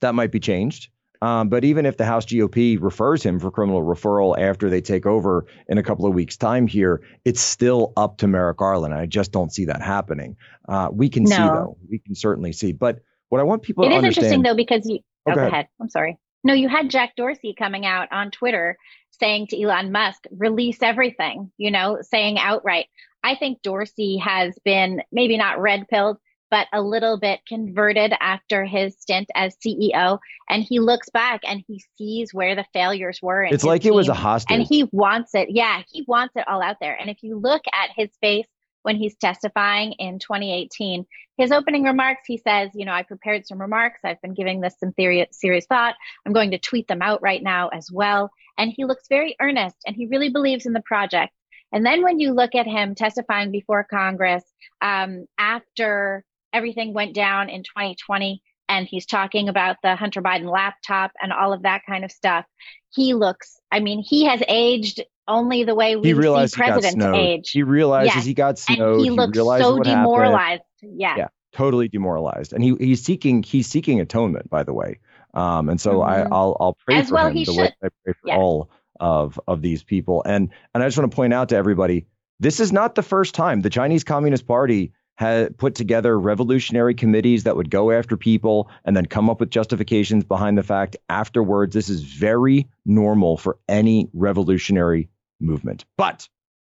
that 0.01 0.13
might 0.13 0.31
be 0.31 0.39
changed. 0.39 0.89
Um, 1.21 1.49
but 1.49 1.63
even 1.63 1.85
if 1.85 1.97
the 1.97 2.05
House 2.05 2.25
GOP 2.25 2.81
refers 2.81 3.21
him 3.23 3.39
for 3.39 3.51
criminal 3.51 3.83
referral 3.83 4.37
after 4.39 4.69
they 4.69 4.81
take 4.81 5.05
over 5.05 5.45
in 5.69 5.77
a 5.77 5.83
couple 5.83 6.05
of 6.07 6.13
weeks' 6.13 6.35
time 6.35 6.65
here, 6.65 7.01
it's 7.25 7.41
still 7.41 7.93
up 7.95 8.17
to 8.17 8.27
Merrick 8.27 8.57
Garland. 8.57 8.93
I 8.93 9.05
just 9.05 9.31
don't 9.31 9.53
see 9.53 9.65
that 9.65 9.81
happening. 9.81 10.35
Uh, 10.67 10.89
we 10.91 11.09
can 11.09 11.23
no. 11.23 11.29
see 11.29 11.35
though. 11.35 11.77
We 11.89 11.99
can 11.99 12.15
certainly 12.15 12.53
see. 12.53 12.71
But 12.71 12.99
what 13.29 13.39
I 13.39 13.43
want 13.43 13.61
people 13.61 13.83
it 13.85 13.89
to 13.89 13.95
understand. 13.95 14.25
It 14.25 14.27
is 14.27 14.33
interesting 14.33 14.43
though 14.43 14.55
because 14.55 14.89
you. 14.89 14.99
Oh, 15.27 15.31
oh 15.31 15.35
go, 15.35 15.41
ahead. 15.41 15.53
ahead. 15.53 15.67
I'm 15.79 15.89
sorry. 15.89 16.17
No, 16.43 16.53
you 16.53 16.67
had 16.67 16.89
Jack 16.89 17.15
Dorsey 17.15 17.53
coming 17.57 17.85
out 17.85 18.11
on 18.11 18.31
Twitter 18.31 18.77
saying 19.19 19.47
to 19.47 19.61
Elon 19.61 19.91
Musk, 19.91 20.25
release 20.31 20.79
everything, 20.81 21.51
you 21.57 21.69
know, 21.69 21.99
saying 22.01 22.39
outright. 22.39 22.87
I 23.23 23.35
think 23.35 23.61
Dorsey 23.61 24.17
has 24.17 24.57
been 24.65 25.03
maybe 25.11 25.37
not 25.37 25.59
red 25.59 25.87
pilled, 25.87 26.17
but 26.51 26.67
a 26.73 26.81
little 26.81 27.17
bit 27.17 27.39
converted 27.47 28.13
after 28.19 28.65
his 28.65 28.95
stint 28.99 29.29
as 29.33 29.55
CEO. 29.65 30.19
And 30.49 30.61
he 30.61 30.79
looks 30.79 31.09
back 31.09 31.41
and 31.47 31.63
he 31.65 31.81
sees 31.97 32.33
where 32.33 32.55
the 32.55 32.65
failures 32.73 33.19
were. 33.21 33.43
It's 33.43 33.63
like 33.63 33.83
team, 33.83 33.93
it 33.93 33.95
was 33.95 34.09
a 34.09 34.13
hostage. 34.13 34.53
And 34.55 34.67
he 34.67 34.87
wants 34.91 35.33
it. 35.33 35.49
Yeah, 35.49 35.81
he 35.89 36.03
wants 36.07 36.35
it 36.35 36.47
all 36.47 36.61
out 36.61 36.75
there. 36.81 36.95
And 36.99 37.09
if 37.09 37.23
you 37.23 37.39
look 37.39 37.63
at 37.73 37.89
his 37.95 38.09
face 38.19 38.45
when 38.83 38.97
he's 38.97 39.15
testifying 39.15 39.93
in 39.93 40.19
2018, 40.19 41.05
his 41.37 41.51
opening 41.51 41.83
remarks, 41.83 42.23
he 42.27 42.37
says, 42.37 42.69
You 42.73 42.85
know, 42.85 42.91
I 42.91 43.03
prepared 43.03 43.47
some 43.47 43.61
remarks. 43.61 44.01
I've 44.03 44.21
been 44.21 44.33
giving 44.33 44.59
this 44.59 44.75
some 44.77 44.91
theory, 44.91 45.25
serious 45.31 45.65
thought. 45.65 45.95
I'm 46.25 46.33
going 46.33 46.51
to 46.51 46.59
tweet 46.59 46.87
them 46.87 47.01
out 47.01 47.21
right 47.21 47.41
now 47.41 47.69
as 47.69 47.89
well. 47.91 48.29
And 48.57 48.73
he 48.75 48.83
looks 48.83 49.07
very 49.07 49.37
earnest 49.41 49.77
and 49.87 49.95
he 49.95 50.07
really 50.07 50.29
believes 50.29 50.65
in 50.65 50.73
the 50.73 50.81
project. 50.81 51.31
And 51.71 51.85
then 51.85 52.03
when 52.03 52.19
you 52.19 52.33
look 52.33 52.53
at 52.55 52.67
him 52.67 52.95
testifying 52.95 53.51
before 53.51 53.87
Congress 53.89 54.43
um, 54.81 55.25
after 55.37 56.25
everything 56.53 56.93
went 56.93 57.13
down 57.13 57.49
in 57.49 57.63
2020 57.63 58.41
and 58.71 58.87
he's 58.87 59.05
talking 59.05 59.49
about 59.49 59.77
the 59.83 59.95
Hunter 59.95 60.21
Biden 60.21 60.49
laptop 60.49 61.11
and 61.21 61.33
all 61.33 61.51
of 61.51 61.63
that 61.63 61.81
kind 61.85 62.05
of 62.05 62.11
stuff. 62.11 62.45
He 62.93 63.13
looks, 63.13 63.59
I 63.69 63.81
mean, 63.81 64.01
he 64.01 64.25
has 64.25 64.41
aged 64.47 65.03
only 65.27 65.63
the 65.63 65.75
way 65.75 65.95
we 65.95 66.09
he 66.09 66.13
realized 66.13 66.53
see 66.53 66.61
presidents 66.61 67.05
age. 67.05 67.51
He 67.51 67.63
realizes 67.63 68.15
yes. 68.15 68.25
he 68.25 68.33
got 68.33 68.57
snowed. 68.57 68.93
And 68.93 68.99
he, 68.99 69.03
he 69.05 69.09
looks 69.09 69.37
so 69.37 69.79
demoralized. 69.79 70.63
Yeah. 70.81 71.15
Yeah. 71.17 71.27
Totally 71.53 71.89
demoralized. 71.89 72.53
And 72.53 72.63
he 72.63 72.75
he's 72.79 73.03
seeking 73.03 73.43
he's 73.43 73.67
seeking 73.67 73.99
atonement, 73.99 74.49
by 74.49 74.63
the 74.63 74.73
way. 74.73 74.99
Um, 75.33 75.69
and 75.69 75.79
so 75.79 75.95
mm-hmm. 75.95 76.33
I, 76.33 76.37
will 76.37 76.57
I'll 76.59 76.77
pray 76.85 76.95
As 76.95 77.09
for 77.09 77.15
well 77.15 77.27
him 77.27 77.33
the 77.35 77.45
should. 77.45 77.57
way 77.57 77.75
I 77.83 77.87
pray 78.03 78.13
for 78.21 78.33
all 78.33 78.69
of 78.99 79.39
of 79.47 79.61
these 79.61 79.83
people. 79.83 80.23
And 80.25 80.49
and 80.73 80.81
I 80.81 80.87
just 80.87 80.97
want 80.97 81.11
to 81.11 81.15
point 81.15 81.33
out 81.33 81.49
to 81.49 81.57
everybody, 81.57 82.05
this 82.39 82.61
is 82.61 82.71
not 82.71 82.95
the 82.95 83.03
first 83.03 83.35
time 83.35 83.61
the 83.61 83.69
Chinese 83.69 84.05
Communist 84.05 84.47
Party 84.47 84.93
had 85.21 85.55
put 85.55 85.75
together 85.75 86.19
revolutionary 86.19 86.95
committees 86.95 87.43
that 87.43 87.55
would 87.55 87.69
go 87.69 87.91
after 87.91 88.17
people 88.17 88.71
and 88.83 88.97
then 88.97 89.05
come 89.05 89.29
up 89.29 89.39
with 89.39 89.51
justifications 89.51 90.23
behind 90.23 90.57
the 90.57 90.63
fact 90.63 90.97
afterwards. 91.09 91.75
This 91.75 91.89
is 91.89 92.01
very 92.01 92.67
normal 92.87 93.37
for 93.37 93.59
any 93.69 94.09
revolutionary 94.13 95.09
movement. 95.39 95.85
But 95.95 96.27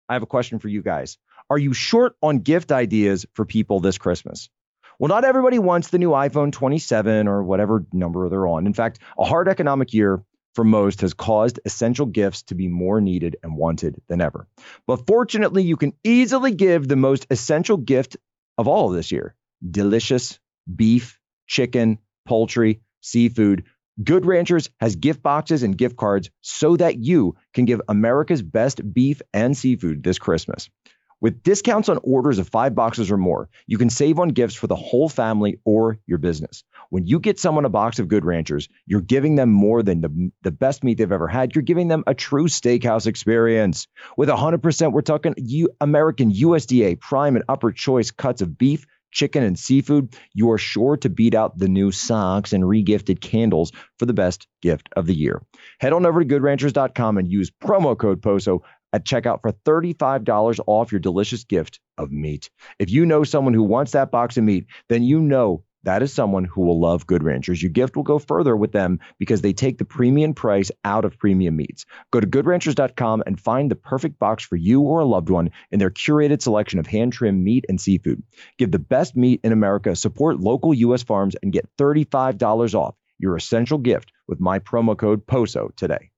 I 0.07 0.13
have 0.13 0.23
a 0.23 0.27
question 0.27 0.59
for 0.59 0.69
you 0.69 0.81
guys. 0.81 1.17
Are 1.49 1.57
you 1.57 1.73
short 1.73 2.15
on 2.21 2.39
gift 2.39 2.71
ideas 2.71 3.25
for 3.33 3.43
people 3.43 3.81
this 3.81 3.97
Christmas? 3.97 4.49
Well, 4.97 5.09
not 5.09 5.25
everybody 5.25 5.59
wants 5.59 5.89
the 5.89 5.99
new 5.99 6.11
iPhone 6.11 6.53
27 6.53 7.27
or 7.27 7.43
whatever 7.43 7.85
number 7.91 8.29
they're 8.29 8.47
on. 8.47 8.65
In 8.65 8.73
fact, 8.73 8.99
a 9.19 9.25
hard 9.25 9.49
economic 9.49 9.93
year 9.93 10.23
for 10.55 10.63
most 10.63 11.01
has 11.01 11.13
caused 11.13 11.59
essential 11.65 12.05
gifts 12.05 12.43
to 12.43 12.55
be 12.55 12.69
more 12.69 13.01
needed 13.01 13.35
and 13.43 13.57
wanted 13.57 14.01
than 14.07 14.21
ever. 14.21 14.47
But 14.87 15.05
fortunately, 15.05 15.63
you 15.63 15.75
can 15.75 15.91
easily 16.05 16.51
give 16.51 16.87
the 16.87 16.95
most 16.95 17.27
essential 17.29 17.75
gift 17.75 18.15
of 18.57 18.67
all 18.67 18.89
of 18.89 18.95
this 18.95 19.11
year 19.11 19.35
delicious 19.71 20.39
beef, 20.73 21.19
chicken, 21.47 21.97
poultry, 22.25 22.81
seafood. 23.01 23.63
Good 24.03 24.25
Ranchers 24.25 24.69
has 24.79 24.95
gift 24.95 25.23
boxes 25.23 25.63
and 25.63 25.75
gift 25.77 25.95
cards 25.95 26.29
so 26.41 26.77
that 26.77 26.97
you 26.97 27.35
can 27.53 27.65
give 27.65 27.81
America's 27.87 28.43
best 28.43 28.93
beef 28.93 29.21
and 29.33 29.57
seafood 29.57 30.03
this 30.03 30.19
Christmas. 30.19 30.69
With 31.19 31.41
discounts 31.41 31.89
on 31.89 31.99
orders 32.03 32.37
of 32.37 32.47
five 32.47 32.75
boxes 32.75 33.09
or 33.09 33.17
more, 33.17 33.49
you 33.65 33.79
can 33.79 33.89
save 33.89 34.19
on 34.19 34.29
gifts 34.29 34.53
for 34.53 34.67
the 34.67 34.75
whole 34.75 35.09
family 35.09 35.59
or 35.65 35.97
your 36.05 36.19
business. 36.19 36.63
When 36.91 37.07
you 37.07 37.19
get 37.19 37.39
someone 37.39 37.65
a 37.65 37.69
box 37.69 37.97
of 37.97 38.07
Good 38.07 38.23
Ranchers, 38.23 38.69
you're 38.85 39.01
giving 39.01 39.35
them 39.35 39.49
more 39.49 39.81
than 39.81 40.01
the, 40.01 40.31
the 40.43 40.51
best 40.51 40.83
meat 40.83 40.99
they've 40.99 41.11
ever 41.11 41.27
had. 41.27 41.55
You're 41.55 41.63
giving 41.63 41.87
them 41.87 42.03
a 42.05 42.13
true 42.13 42.45
steakhouse 42.45 43.07
experience. 43.07 43.87
With 44.15 44.29
100%, 44.29 44.91
we're 44.91 45.01
talking 45.01 45.33
U- 45.37 45.69
American 45.81 46.31
USDA 46.31 46.99
prime 46.99 47.35
and 47.35 47.45
upper 47.49 47.71
choice 47.71 48.11
cuts 48.11 48.43
of 48.43 48.55
beef, 48.55 48.85
chicken, 49.11 49.43
and 49.43 49.57
seafood. 49.57 50.15
You 50.33 50.51
are 50.51 50.57
sure 50.59 50.97
to 50.97 51.09
beat 51.09 51.33
out 51.33 51.57
the 51.57 51.67
new 51.67 51.91
socks 51.91 52.53
and 52.53 52.63
regifted 52.63 53.21
candles 53.21 53.71
for 53.97 54.05
the 54.05 54.13
best 54.13 54.47
gift 54.61 54.89
of 54.95 55.07
the 55.07 55.15
year. 55.15 55.41
Head 55.79 55.93
on 55.93 56.05
over 56.05 56.23
to 56.23 56.27
goodranchers.com 56.27 57.17
and 57.17 57.27
use 57.27 57.49
promo 57.49 57.97
code 57.97 58.21
POSO 58.21 58.61
at 58.93 59.05
checkout 59.05 59.41
for 59.41 59.51
$35 59.51 60.59
off 60.65 60.91
your 60.91 60.99
delicious 60.99 61.43
gift 61.43 61.79
of 61.97 62.11
meat. 62.11 62.49
If 62.79 62.89
you 62.89 63.05
know 63.05 63.23
someone 63.23 63.53
who 63.53 63.63
wants 63.63 63.93
that 63.93 64.11
box 64.11 64.37
of 64.37 64.43
meat, 64.43 64.67
then 64.89 65.03
you 65.03 65.19
know 65.19 65.63
that 65.83 66.03
is 66.03 66.11
someone 66.11 66.43
who 66.43 66.63
will 66.63 66.81
love 66.81 67.07
Good 67.07 67.23
Ranchers. 67.23 67.63
Your 67.63 67.71
gift 67.71 67.95
will 67.95 68.03
go 68.03 68.19
further 68.19 68.55
with 68.57 68.73
them 68.73 68.99
because 69.19 69.41
they 69.41 69.53
take 69.53 69.77
the 69.77 69.85
premium 69.85 70.33
price 70.33 70.69
out 70.83 71.05
of 71.05 71.17
premium 71.17 71.55
meats. 71.55 71.85
Go 72.11 72.19
to 72.19 72.27
goodranchers.com 72.27 73.23
and 73.25 73.39
find 73.39 73.71
the 73.71 73.75
perfect 73.75 74.19
box 74.19 74.43
for 74.43 74.57
you 74.57 74.81
or 74.81 74.99
a 74.99 75.05
loved 75.05 75.29
one 75.29 75.51
in 75.71 75.79
their 75.79 75.89
curated 75.89 76.41
selection 76.41 76.79
of 76.79 76.87
hand 76.87 77.13
trimmed 77.13 77.41
meat 77.41 77.65
and 77.69 77.79
seafood. 77.79 78.21
Give 78.57 78.69
the 78.69 78.79
best 78.79 79.15
meat 79.15 79.39
in 79.45 79.53
America, 79.53 79.95
support 79.95 80.41
local 80.41 80.73
U.S. 80.73 81.03
farms, 81.03 81.37
and 81.41 81.53
get 81.53 81.69
$35 81.77 82.75
off 82.75 82.95
your 83.17 83.37
essential 83.37 83.77
gift 83.77 84.11
with 84.27 84.41
my 84.41 84.59
promo 84.59 84.97
code 84.97 85.25
POSO 85.25 85.73
today. 85.75 86.11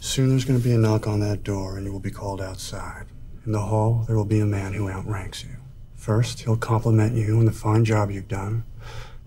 Soon 0.00 0.30
there's 0.30 0.44
going 0.44 0.58
to 0.58 0.64
be 0.64 0.72
a 0.72 0.78
knock 0.78 1.06
on 1.06 1.20
that 1.20 1.44
door, 1.44 1.76
and 1.76 1.86
you 1.86 1.92
will 1.92 2.00
be 2.00 2.10
called 2.10 2.40
outside. 2.40 3.06
In 3.46 3.52
the 3.52 3.60
hall, 3.60 4.04
there 4.06 4.16
will 4.16 4.24
be 4.24 4.40
a 4.40 4.46
man 4.46 4.72
who 4.72 4.88
outranks 4.88 5.44
you. 5.44 5.56
First, 5.94 6.40
he'll 6.40 6.56
compliment 6.56 7.14
you 7.14 7.38
on 7.38 7.44
the 7.44 7.52
fine 7.52 7.84
job 7.84 8.10
you've 8.10 8.26
done, 8.26 8.64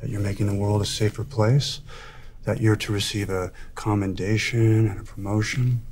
that 0.02 0.10
you're 0.10 0.20
making 0.20 0.48
the 0.48 0.56
world 0.56 0.82
a 0.82 0.86
safer 0.86 1.24
place, 1.24 1.80
that 2.44 2.60
you're 2.60 2.76
to 2.76 2.92
receive 2.92 3.30
a 3.30 3.52
commendation 3.76 4.88
and 4.88 5.00
a 5.00 5.04
promotion. 5.04 5.86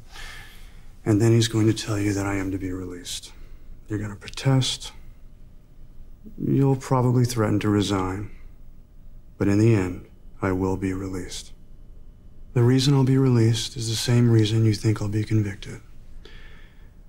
And 1.05 1.21
then 1.21 1.31
he's 1.31 1.47
going 1.47 1.67
to 1.67 1.73
tell 1.73 1.97
you 1.97 2.11
that 2.13 2.25
I 2.25 2.35
am 2.35 2.51
to 2.51 2.57
be 2.57 2.73
released. 2.73 3.31
You're 3.87 3.99
going 3.99 4.11
to 4.11 4.17
protest, 4.17 4.91
You'll 6.37 6.75
probably 6.75 7.25
threaten 7.25 7.59
to 7.61 7.69
resign. 7.69 8.29
But 9.37 9.47
in 9.47 9.59
the 9.59 9.73
end, 9.73 10.07
I 10.41 10.51
will 10.51 10.77
be 10.77 10.93
released. 10.93 11.51
The 12.53 12.63
reason 12.63 12.93
I'll 12.93 13.05
be 13.05 13.17
released 13.17 13.77
is 13.77 13.87
the 13.87 13.95
same 13.95 14.29
reason 14.29 14.65
you 14.65 14.73
think 14.73 15.01
I'll 15.01 15.07
be 15.07 15.23
convicted. 15.23 15.79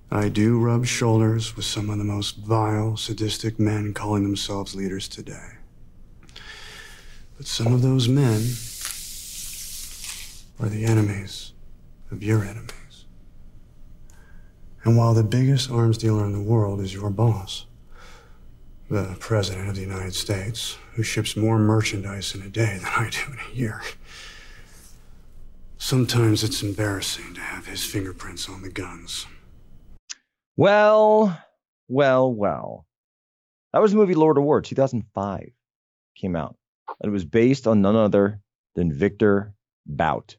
I 0.09 0.29
do 0.29 0.57
rub 0.57 0.85
shoulders 0.85 1.55
with 1.55 1.65
some 1.65 1.89
of 1.89 1.97
the 1.97 2.05
most 2.05 2.37
vile, 2.37 2.95
sadistic 2.95 3.59
men 3.59 3.93
calling 3.93 4.23
themselves 4.23 4.73
leaders 4.73 5.09
today. 5.09 5.57
But 7.35 7.47
some 7.47 7.73
of 7.73 7.81
those 7.81 8.07
men 8.07 8.41
are 10.61 10.69
the 10.69 10.85
enemies 10.85 11.51
of 12.09 12.23
your 12.23 12.43
enemies. 12.43 13.05
And 14.85 14.95
while 14.95 15.13
the 15.13 15.23
biggest 15.23 15.69
arms 15.69 15.97
dealer 15.97 16.25
in 16.25 16.31
the 16.31 16.39
world 16.39 16.79
is 16.79 16.93
your 16.93 17.09
boss, 17.09 17.65
the 18.89 19.17
President 19.19 19.67
of 19.67 19.75
the 19.75 19.81
United 19.81 20.13
States, 20.13 20.77
who 20.93 21.03
ships 21.03 21.35
more 21.35 21.57
merchandise 21.57 22.33
in 22.35 22.41
a 22.43 22.49
day 22.49 22.77
than 22.77 22.85
I 22.85 23.09
do 23.09 23.33
in 23.33 23.39
a 23.39 23.55
year, 23.55 23.81
sometimes 25.83 26.45
it's 26.45 26.63
embarrassing 26.63 27.33
to 27.33 27.41
have 27.41 27.67
his 27.67 27.83
fingerprints 27.83 28.47
on 28.47 28.61
the 28.61 28.69
guns. 28.69 29.27
Well, 30.55 31.37
well, 31.89 32.33
well. 32.33 32.85
That 33.73 33.81
was 33.81 33.91
the 33.91 33.97
movie 33.97 34.15
Lord 34.15 34.37
of 34.37 34.45
War, 34.45 34.61
2005 34.61 35.51
came 36.15 36.37
out. 36.37 36.55
And 37.01 37.09
it 37.09 37.11
was 37.11 37.25
based 37.25 37.67
on 37.67 37.81
none 37.81 37.97
other 37.97 38.39
than 38.75 38.93
Victor 38.93 39.53
Bout. 39.85 40.37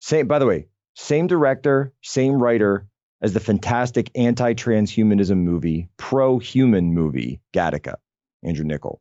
Same, 0.00 0.28
by 0.28 0.38
the 0.38 0.46
way, 0.46 0.66
same 0.94 1.26
director, 1.26 1.94
same 2.02 2.34
writer 2.34 2.86
as 3.22 3.32
the 3.32 3.40
fantastic 3.40 4.10
anti-transhumanism 4.14 5.38
movie, 5.38 5.88
pro-human 5.96 6.92
movie, 6.92 7.40
Gattaca, 7.54 7.94
Andrew 8.42 8.66
Niccol. 8.66 8.98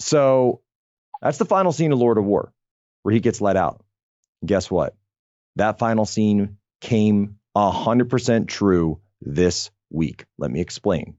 So 0.00 0.62
that's 1.22 1.38
the 1.38 1.44
final 1.44 1.70
scene 1.70 1.92
of 1.92 2.00
Lord 2.00 2.18
of 2.18 2.24
War, 2.24 2.52
where 3.02 3.12
he 3.12 3.20
gets 3.20 3.40
let 3.40 3.56
out. 3.56 3.84
Guess 4.46 4.70
what? 4.70 4.94
That 5.56 5.78
final 5.78 6.04
scene 6.04 6.58
came 6.80 7.36
100% 7.56 8.48
true 8.48 9.00
this 9.20 9.70
week. 9.90 10.24
Let 10.38 10.50
me 10.50 10.60
explain. 10.60 11.16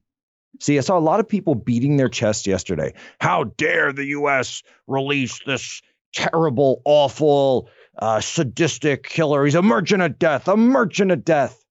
See, 0.60 0.78
I 0.78 0.80
saw 0.80 0.98
a 0.98 1.00
lot 1.00 1.20
of 1.20 1.28
people 1.28 1.54
beating 1.54 1.96
their 1.96 2.08
chests 2.08 2.46
yesterday. 2.46 2.94
How 3.20 3.44
dare 3.44 3.92
the 3.92 4.06
U.S. 4.06 4.62
release 4.86 5.40
this 5.44 5.82
terrible, 6.14 6.80
awful, 6.84 7.68
uh, 7.98 8.20
sadistic 8.20 9.04
killer? 9.04 9.44
He's 9.44 9.54
a 9.54 9.62
merchant 9.62 10.02
of 10.02 10.18
death, 10.18 10.48
a 10.48 10.56
merchant 10.56 11.10
of 11.10 11.24
death. 11.24 11.62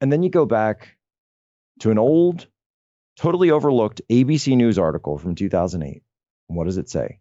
And 0.00 0.12
then 0.12 0.22
you 0.22 0.30
go 0.30 0.46
back 0.46 0.96
to 1.80 1.90
an 1.90 1.98
old, 1.98 2.46
totally 3.16 3.50
overlooked 3.50 4.00
ABC 4.10 4.56
News 4.56 4.78
article 4.78 5.18
from 5.18 5.34
2008. 5.34 6.02
What 6.46 6.64
does 6.64 6.78
it 6.78 6.88
say? 6.88 7.19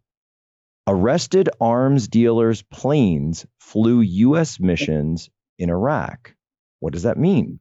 Arrested 0.91 1.49
arms 1.61 2.07
dealers' 2.07 2.63
planes 2.63 3.45
flew 3.59 4.01
U.S. 4.01 4.59
missions 4.59 5.29
in 5.59 5.69
Iraq. 5.69 6.33
What 6.79 6.93
does 6.93 7.03
that 7.03 7.15
mean? 7.15 7.59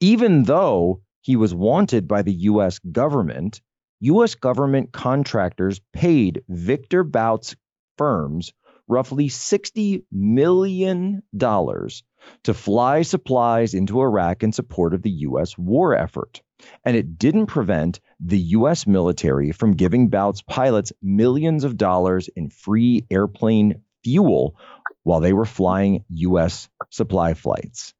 Even 0.00 0.44
though 0.44 1.02
he 1.20 1.36
was 1.36 1.54
wanted 1.54 2.08
by 2.08 2.22
the 2.22 2.32
US 2.32 2.78
government, 2.78 3.60
US 4.00 4.36
government 4.36 4.90
contractors 4.90 5.82
paid 5.92 6.42
Victor 6.48 7.04
Bout's 7.04 7.54
firms 7.98 8.54
roughly 8.88 9.28
$60 9.28 10.02
million 10.10 11.22
to 11.38 12.54
fly 12.54 13.02
supplies 13.02 13.74
into 13.74 14.00
Iraq 14.00 14.42
in 14.42 14.52
support 14.52 14.94
of 14.94 15.02
the 15.02 15.10
US 15.10 15.58
war 15.58 15.94
effort. 15.94 16.40
And 16.84 16.96
it 16.96 17.18
didn't 17.18 17.46
prevent 17.46 18.00
the 18.20 18.38
US 18.38 18.86
military 18.86 19.52
from 19.52 19.74
giving 19.74 20.08
Bout's 20.08 20.42
pilots 20.42 20.92
millions 21.02 21.64
of 21.64 21.76
dollars 21.76 22.28
in 22.28 22.50
free 22.50 23.06
airplane 23.10 23.82
fuel 24.02 24.56
while 25.04 25.20
they 25.20 25.32
were 25.32 25.44
flying 25.44 26.04
US 26.10 26.68
supply 26.90 27.34
flights. 27.34 27.94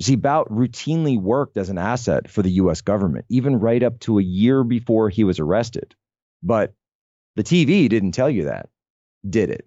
See, 0.00 0.16
Bout 0.16 0.50
routinely 0.50 1.18
worked 1.18 1.56
as 1.56 1.70
an 1.70 1.78
asset 1.78 2.28
for 2.30 2.42
the 2.42 2.52
US 2.52 2.82
government, 2.82 3.24
even 3.28 3.58
right 3.58 3.82
up 3.82 3.98
to 4.00 4.18
a 4.18 4.22
year 4.22 4.62
before 4.62 5.08
he 5.08 5.24
was 5.24 5.40
arrested. 5.40 5.94
But 6.42 6.74
the 7.34 7.44
TV 7.44 7.88
didn't 7.88 8.12
tell 8.12 8.30
you 8.30 8.44
that, 8.44 8.68
did 9.28 9.50
it? 9.50 9.66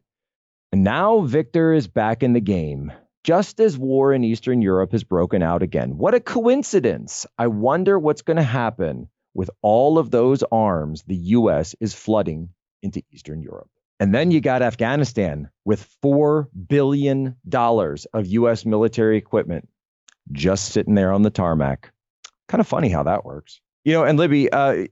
And 0.72 0.84
now 0.84 1.22
Victor 1.22 1.74
is 1.74 1.88
back 1.88 2.22
in 2.22 2.34
the 2.34 2.40
game, 2.40 2.92
just 3.24 3.60
as 3.60 3.78
war 3.78 4.14
in 4.14 4.24
Eastern 4.24 4.62
Europe 4.62 4.92
has 4.92 5.04
broken 5.04 5.44
out 5.44 5.64
again. 5.64 5.98
What 5.98 6.16
a 6.16 6.20
coincidence! 6.20 7.26
I 7.38 7.48
wonder 7.48 8.00
what's 8.00 8.22
going 8.22 8.38
to 8.38 8.44
happen 8.44 9.10
with 9.34 9.50
all 9.62 9.98
of 9.98 10.12
those 10.12 10.44
arms 10.52 11.04
the 11.04 11.16
US 11.16 11.76
is 11.80 11.94
flooding 11.94 12.50
into 12.82 13.04
Eastern 13.12 13.42
Europe. 13.42 13.70
And 14.00 14.16
then 14.16 14.32
you 14.32 14.40
got 14.40 14.62
Afghanistan 14.62 15.50
with 15.66 15.88
$4 16.04 16.48
billion 16.68 17.36
of 17.54 18.28
US 18.28 18.66
military 18.66 19.18
equipment 19.18 19.68
just 20.32 20.72
sitting 20.72 20.96
there 20.96 21.12
on 21.12 21.22
the 21.22 21.30
tarmac. 21.30 21.92
Kind 22.48 22.62
of 22.62 22.68
funny 22.68 22.90
how 22.90 23.04
that 23.04 23.26
works. 23.26 23.60
You 23.84 23.94
know, 23.94 24.04
and 24.04 24.18
Libby, 24.18 24.52
uh, 24.52 24.86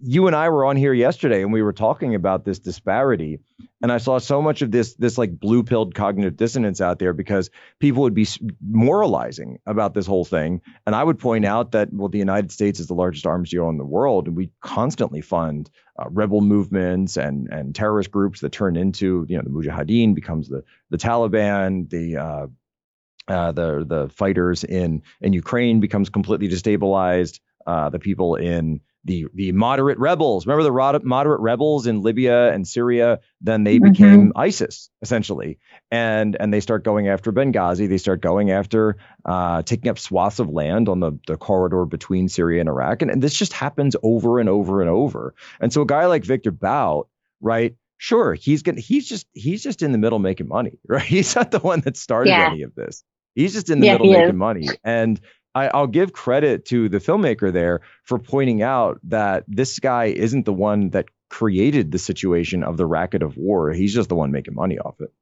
you 0.00 0.26
and 0.26 0.34
I 0.34 0.48
were 0.48 0.64
on 0.64 0.76
here 0.76 0.92
yesterday 0.92 1.42
and 1.42 1.52
we 1.52 1.62
were 1.62 1.72
talking 1.72 2.14
about 2.14 2.44
this 2.44 2.58
disparity. 2.58 3.38
And 3.82 3.92
I 3.92 3.98
saw 3.98 4.18
so 4.18 4.40
much 4.40 4.62
of 4.62 4.70
this, 4.70 4.94
this 4.94 5.18
like 5.18 5.38
blue 5.38 5.62
pilled 5.62 5.94
cognitive 5.94 6.36
dissonance 6.36 6.80
out 6.80 6.98
there 6.98 7.12
because 7.12 7.50
people 7.78 8.02
would 8.02 8.14
be 8.14 8.26
moralizing 8.66 9.58
about 9.66 9.92
this 9.92 10.06
whole 10.06 10.24
thing. 10.24 10.62
And 10.86 10.94
I 10.94 11.04
would 11.04 11.18
point 11.18 11.44
out 11.44 11.72
that, 11.72 11.92
well, 11.92 12.08
the 12.08 12.18
United 12.18 12.50
States 12.50 12.80
is 12.80 12.86
the 12.86 12.94
largest 12.94 13.26
arms 13.26 13.50
dealer 13.50 13.68
in 13.68 13.76
the 13.76 13.84
world. 13.84 14.28
And 14.28 14.36
we 14.36 14.50
constantly 14.60 15.20
fund 15.20 15.70
uh, 15.98 16.08
rebel 16.08 16.40
movements 16.40 17.18
and, 17.18 17.48
and 17.52 17.74
terrorist 17.74 18.10
groups 18.10 18.40
that 18.40 18.52
turn 18.52 18.76
into, 18.76 19.26
you 19.28 19.36
know, 19.36 19.42
the 19.42 19.50
Mujahideen 19.50 20.14
becomes 20.14 20.48
the, 20.48 20.64
the 20.88 20.98
Taliban, 20.98 21.90
the, 21.90 22.16
uh, 22.16 22.46
uh, 23.28 23.52
the 23.52 23.84
the 23.84 24.08
fighters 24.10 24.62
in 24.64 25.02
in 25.20 25.32
Ukraine 25.32 25.80
becomes 25.80 26.10
completely 26.10 26.48
destabilized. 26.48 27.40
Uh, 27.66 27.90
the 27.90 27.98
people 27.98 28.36
in 28.36 28.80
the 29.06 29.26
the 29.34 29.52
moderate 29.52 29.98
rebels, 29.98 30.46
remember 30.46 30.64
the 30.64 31.00
moderate 31.04 31.40
rebels 31.40 31.86
in 31.86 32.02
Libya 32.02 32.52
and 32.52 32.66
Syria, 32.66 33.20
then 33.40 33.62
they 33.64 33.78
mm-hmm. 33.78 33.92
became 33.92 34.32
ISIS 34.34 34.90
essentially, 35.00 35.58
and 35.90 36.36
and 36.38 36.52
they 36.52 36.60
start 36.60 36.84
going 36.84 37.08
after 37.08 37.32
Benghazi. 37.32 37.88
They 37.88 37.98
start 37.98 38.20
going 38.20 38.50
after 38.50 38.96
uh, 39.24 39.62
taking 39.62 39.88
up 39.90 39.98
swaths 39.98 40.40
of 40.40 40.50
land 40.50 40.88
on 40.88 41.00
the 41.00 41.12
the 41.26 41.36
corridor 41.36 41.84
between 41.84 42.28
Syria 42.28 42.60
and 42.60 42.68
Iraq, 42.68 43.02
and, 43.02 43.10
and 43.10 43.22
this 43.22 43.34
just 43.34 43.52
happens 43.52 43.94
over 44.02 44.40
and 44.40 44.48
over 44.48 44.80
and 44.80 44.90
over. 44.90 45.34
And 45.60 45.72
so 45.72 45.82
a 45.82 45.86
guy 45.86 46.06
like 46.06 46.24
Victor 46.24 46.50
Bout, 46.50 47.08
right? 47.40 47.76
Sure, 47.98 48.34
he's 48.34 48.62
gonna 48.62 48.80
he's 48.80 49.08
just 49.08 49.26
he's 49.32 49.62
just 49.62 49.82
in 49.82 49.92
the 49.92 49.98
middle 49.98 50.18
making 50.18 50.48
money, 50.48 50.78
right? 50.88 51.02
He's 51.02 51.34
not 51.36 51.52
the 51.52 51.60
one 51.60 51.80
that 51.80 51.96
started 51.96 52.30
yeah. 52.30 52.50
any 52.50 52.62
of 52.62 52.74
this. 52.74 53.04
He's 53.36 53.52
just 53.52 53.70
in 53.70 53.80
the 53.80 53.86
yeah, 53.86 53.92
middle 53.92 54.12
making 54.12 54.36
money. 54.36 54.68
And 54.82 55.20
I, 55.56 55.80
will 55.80 55.86
give 55.86 56.12
credit 56.12 56.66
to 56.66 56.88
the 56.88 56.98
filmmaker 56.98 57.50
there 57.50 57.80
for 58.04 58.18
pointing 58.18 58.62
out 58.62 59.00
that 59.04 59.44
this 59.48 59.78
guy 59.78 60.06
isn't 60.06 60.44
the 60.44 60.52
one 60.52 60.90
that 60.90 61.06
created 61.30 61.90
the 61.90 61.98
situation 61.98 62.62
of 62.62 62.76
the 62.76 62.84
racket 62.84 63.22
of 63.22 63.38
war. 63.38 63.72
He's 63.72 63.94
just 63.94 64.10
the 64.10 64.14
one 64.14 64.32
making 64.32 64.54
money 64.54 64.78
off 64.78 65.00
it. 65.00 65.12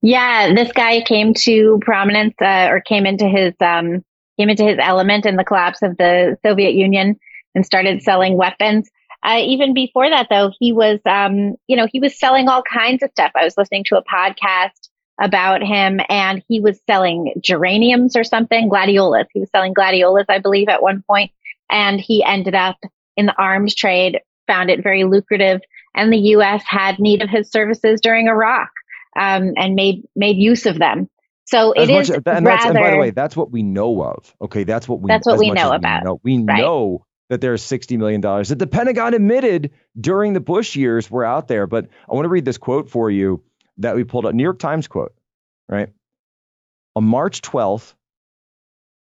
Yeah, 0.00 0.54
this 0.54 0.72
guy 0.72 1.02
came 1.02 1.34
to 1.34 1.78
prominence 1.82 2.34
uh, 2.40 2.68
or 2.70 2.80
came 2.80 3.06
into 3.06 3.28
his 3.28 3.52
um, 3.60 4.02
came 4.38 4.48
into 4.48 4.64
his 4.64 4.78
element 4.80 5.26
in 5.26 5.36
the 5.36 5.44
collapse 5.44 5.82
of 5.82 5.96
the 5.98 6.36
Soviet 6.44 6.72
Union 6.72 7.16
and 7.54 7.66
started 7.66 8.02
selling 8.02 8.36
weapons. 8.36 8.90
Uh, 9.22 9.38
even 9.44 9.74
before 9.74 10.08
that, 10.08 10.26
though, 10.30 10.50
he 10.58 10.72
was, 10.72 10.98
um, 11.06 11.54
you 11.68 11.76
know, 11.76 11.86
he 11.90 12.00
was 12.00 12.18
selling 12.18 12.48
all 12.48 12.62
kinds 12.62 13.02
of 13.02 13.10
stuff. 13.10 13.30
I 13.36 13.44
was 13.44 13.56
listening 13.56 13.84
to 13.84 13.96
a 13.96 14.02
podcast 14.02 14.88
about 15.20 15.62
him 15.62 16.00
and 16.08 16.42
he 16.48 16.60
was 16.60 16.80
selling 16.86 17.34
geraniums 17.40 18.16
or 18.16 18.24
something, 18.24 18.68
gladiolas. 18.68 19.26
He 19.32 19.40
was 19.40 19.50
selling 19.50 19.72
gladiolas, 19.72 20.26
I 20.28 20.38
believe, 20.38 20.68
at 20.68 20.82
one 20.82 21.02
point, 21.06 21.30
and 21.70 22.00
he 22.00 22.24
ended 22.24 22.54
up 22.54 22.76
in 23.16 23.26
the 23.26 23.34
arms 23.36 23.74
trade, 23.74 24.20
found 24.46 24.70
it 24.70 24.82
very 24.82 25.04
lucrative, 25.04 25.60
and 25.94 26.12
the 26.12 26.18
U.S. 26.18 26.62
had 26.66 26.98
need 26.98 27.22
of 27.22 27.28
his 27.28 27.50
services 27.50 28.00
during 28.00 28.28
Iraq 28.28 28.70
um, 29.18 29.52
and 29.56 29.74
made 29.74 30.04
made 30.16 30.36
use 30.36 30.66
of 30.66 30.78
them. 30.78 31.08
So 31.44 31.72
as 31.72 31.88
it 31.88 31.92
much, 31.92 32.08
and, 32.08 32.46
rather, 32.46 32.68
and 32.68 32.74
by 32.74 32.90
the 32.92 32.96
way, 32.96 33.10
that's 33.10 33.36
what 33.36 33.50
we 33.50 33.62
know 33.62 34.02
of. 34.02 34.34
Okay, 34.40 34.64
that's 34.64 34.88
what 34.88 35.00
we. 35.00 35.08
That's 35.08 35.26
what 35.26 35.38
we 35.38 35.50
know 35.50 35.72
about. 35.72 36.02
We 36.02 36.06
know, 36.06 36.20
we 36.22 36.44
right. 36.44 36.60
know 36.60 37.06
that 37.28 37.40
there's 37.40 37.62
$60 37.62 37.96
million 37.96 38.20
that 38.20 38.58
the 38.58 38.66
Pentagon 38.66 39.14
admitted 39.14 39.70
during 39.98 40.34
the 40.34 40.40
Bush 40.40 40.76
years 40.76 41.10
were 41.10 41.24
out 41.24 41.48
there. 41.48 41.66
But 41.66 41.88
I 42.06 42.14
want 42.14 42.26
to 42.26 42.28
read 42.28 42.44
this 42.44 42.58
quote 42.58 42.90
for 42.90 43.10
you 43.10 43.42
that 43.82 43.96
we 43.96 44.04
pulled 44.04 44.26
up, 44.26 44.34
New 44.34 44.42
York 44.42 44.58
Times 44.58 44.88
quote, 44.88 45.14
right? 45.68 45.90
On 46.96 47.04
March 47.04 47.42
12th, 47.42 47.94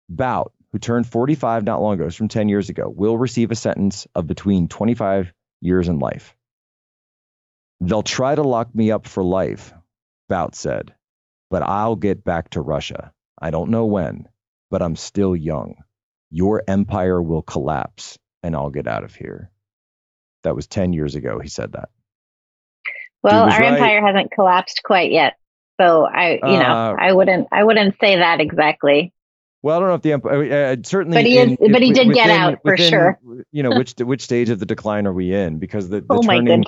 Bout, 0.08 0.52
who 0.72 0.78
turned 0.78 1.06
45 1.06 1.64
not 1.64 1.80
long 1.82 1.94
ago, 1.94 2.10
from 2.10 2.28
10 2.28 2.48
years 2.48 2.70
ago, 2.70 2.88
will 2.88 3.16
receive 3.18 3.50
a 3.50 3.56
sentence 3.56 4.06
of 4.14 4.26
between 4.26 4.68
25 4.68 5.32
years 5.60 5.88
and 5.88 6.00
life. 6.00 6.34
They'll 7.80 8.02
try 8.02 8.34
to 8.34 8.42
lock 8.42 8.74
me 8.74 8.90
up 8.90 9.06
for 9.06 9.22
life, 9.22 9.72
Bout 10.28 10.54
said, 10.54 10.94
but 11.50 11.62
I'll 11.62 11.96
get 11.96 12.24
back 12.24 12.50
to 12.50 12.60
Russia. 12.60 13.12
I 13.40 13.50
don't 13.50 13.70
know 13.70 13.86
when, 13.86 14.28
but 14.70 14.82
I'm 14.82 14.96
still 14.96 15.36
young. 15.36 15.76
your 16.30 16.62
empire 16.68 17.22
will 17.22 17.42
collapse 17.42 18.18
and 18.42 18.54
I'll 18.54 18.70
get 18.70 18.86
out 18.86 19.04
of 19.04 19.14
here. 19.14 19.50
That 20.44 20.54
was 20.54 20.66
10 20.66 20.92
years 20.92 21.14
ago. 21.14 21.38
He 21.40 21.48
said 21.48 21.72
that. 21.72 21.90
Well, 23.22 23.42
our 23.44 23.48
right. 23.48 23.72
empire 23.72 24.04
hasn't 24.04 24.32
collapsed 24.32 24.82
quite 24.84 25.10
yet. 25.10 25.34
So 25.80 26.04
I, 26.04 26.32
you 26.34 26.58
know, 26.58 26.64
uh, 26.64 26.96
I 26.98 27.12
wouldn't, 27.12 27.48
I 27.52 27.64
wouldn't 27.64 27.96
say 28.00 28.16
that 28.16 28.40
exactly. 28.40 29.12
Well, 29.62 29.76
I 29.76 29.80
don't 29.80 29.88
know 29.88 29.94
if 29.94 30.02
the 30.02 30.12
empire 30.12 30.42
uh, 30.42 30.72
uh, 30.72 30.76
certainly, 30.84 31.16
but 31.16 31.26
he 31.26 31.38
is, 31.38 31.56
in, 31.60 31.72
but 31.72 31.82
he 31.82 31.92
did 31.92 32.08
within, 32.08 32.14
get 32.14 32.30
out 32.30 32.58
for 32.62 32.72
within, 32.72 32.90
sure. 32.90 33.18
You 33.50 33.62
know, 33.64 33.70
which 33.70 33.94
which 33.98 34.22
stage 34.22 34.50
of 34.50 34.60
the 34.60 34.66
decline 34.66 35.06
are 35.06 35.12
we 35.12 35.34
in? 35.34 35.58
Because 35.58 35.88
the, 35.88 36.00
the 36.00 36.06
oh 36.10 36.22
turning, 36.22 36.64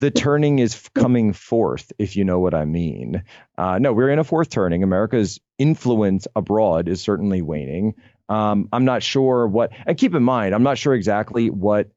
the 0.00 0.10
turning 0.10 0.60
is 0.60 0.88
coming 0.94 1.32
forth, 1.32 1.92
if 1.98 2.16
you 2.16 2.24
know 2.24 2.38
what 2.38 2.54
I 2.54 2.64
mean. 2.64 3.24
Uh, 3.58 3.78
no, 3.78 3.92
we're 3.92 4.10
in 4.10 4.20
a 4.20 4.24
fourth 4.24 4.48
turning. 4.48 4.84
America's 4.84 5.40
influence 5.58 6.28
abroad 6.36 6.88
is 6.88 7.00
certainly 7.00 7.42
waning. 7.42 7.94
Um, 8.28 8.68
I'm 8.72 8.84
not 8.84 9.02
sure 9.02 9.48
what, 9.48 9.72
and 9.86 9.98
keep 9.98 10.14
in 10.14 10.22
mind, 10.22 10.54
I'm 10.54 10.62
not 10.62 10.78
sure 10.78 10.94
exactly 10.94 11.50
what 11.50 11.90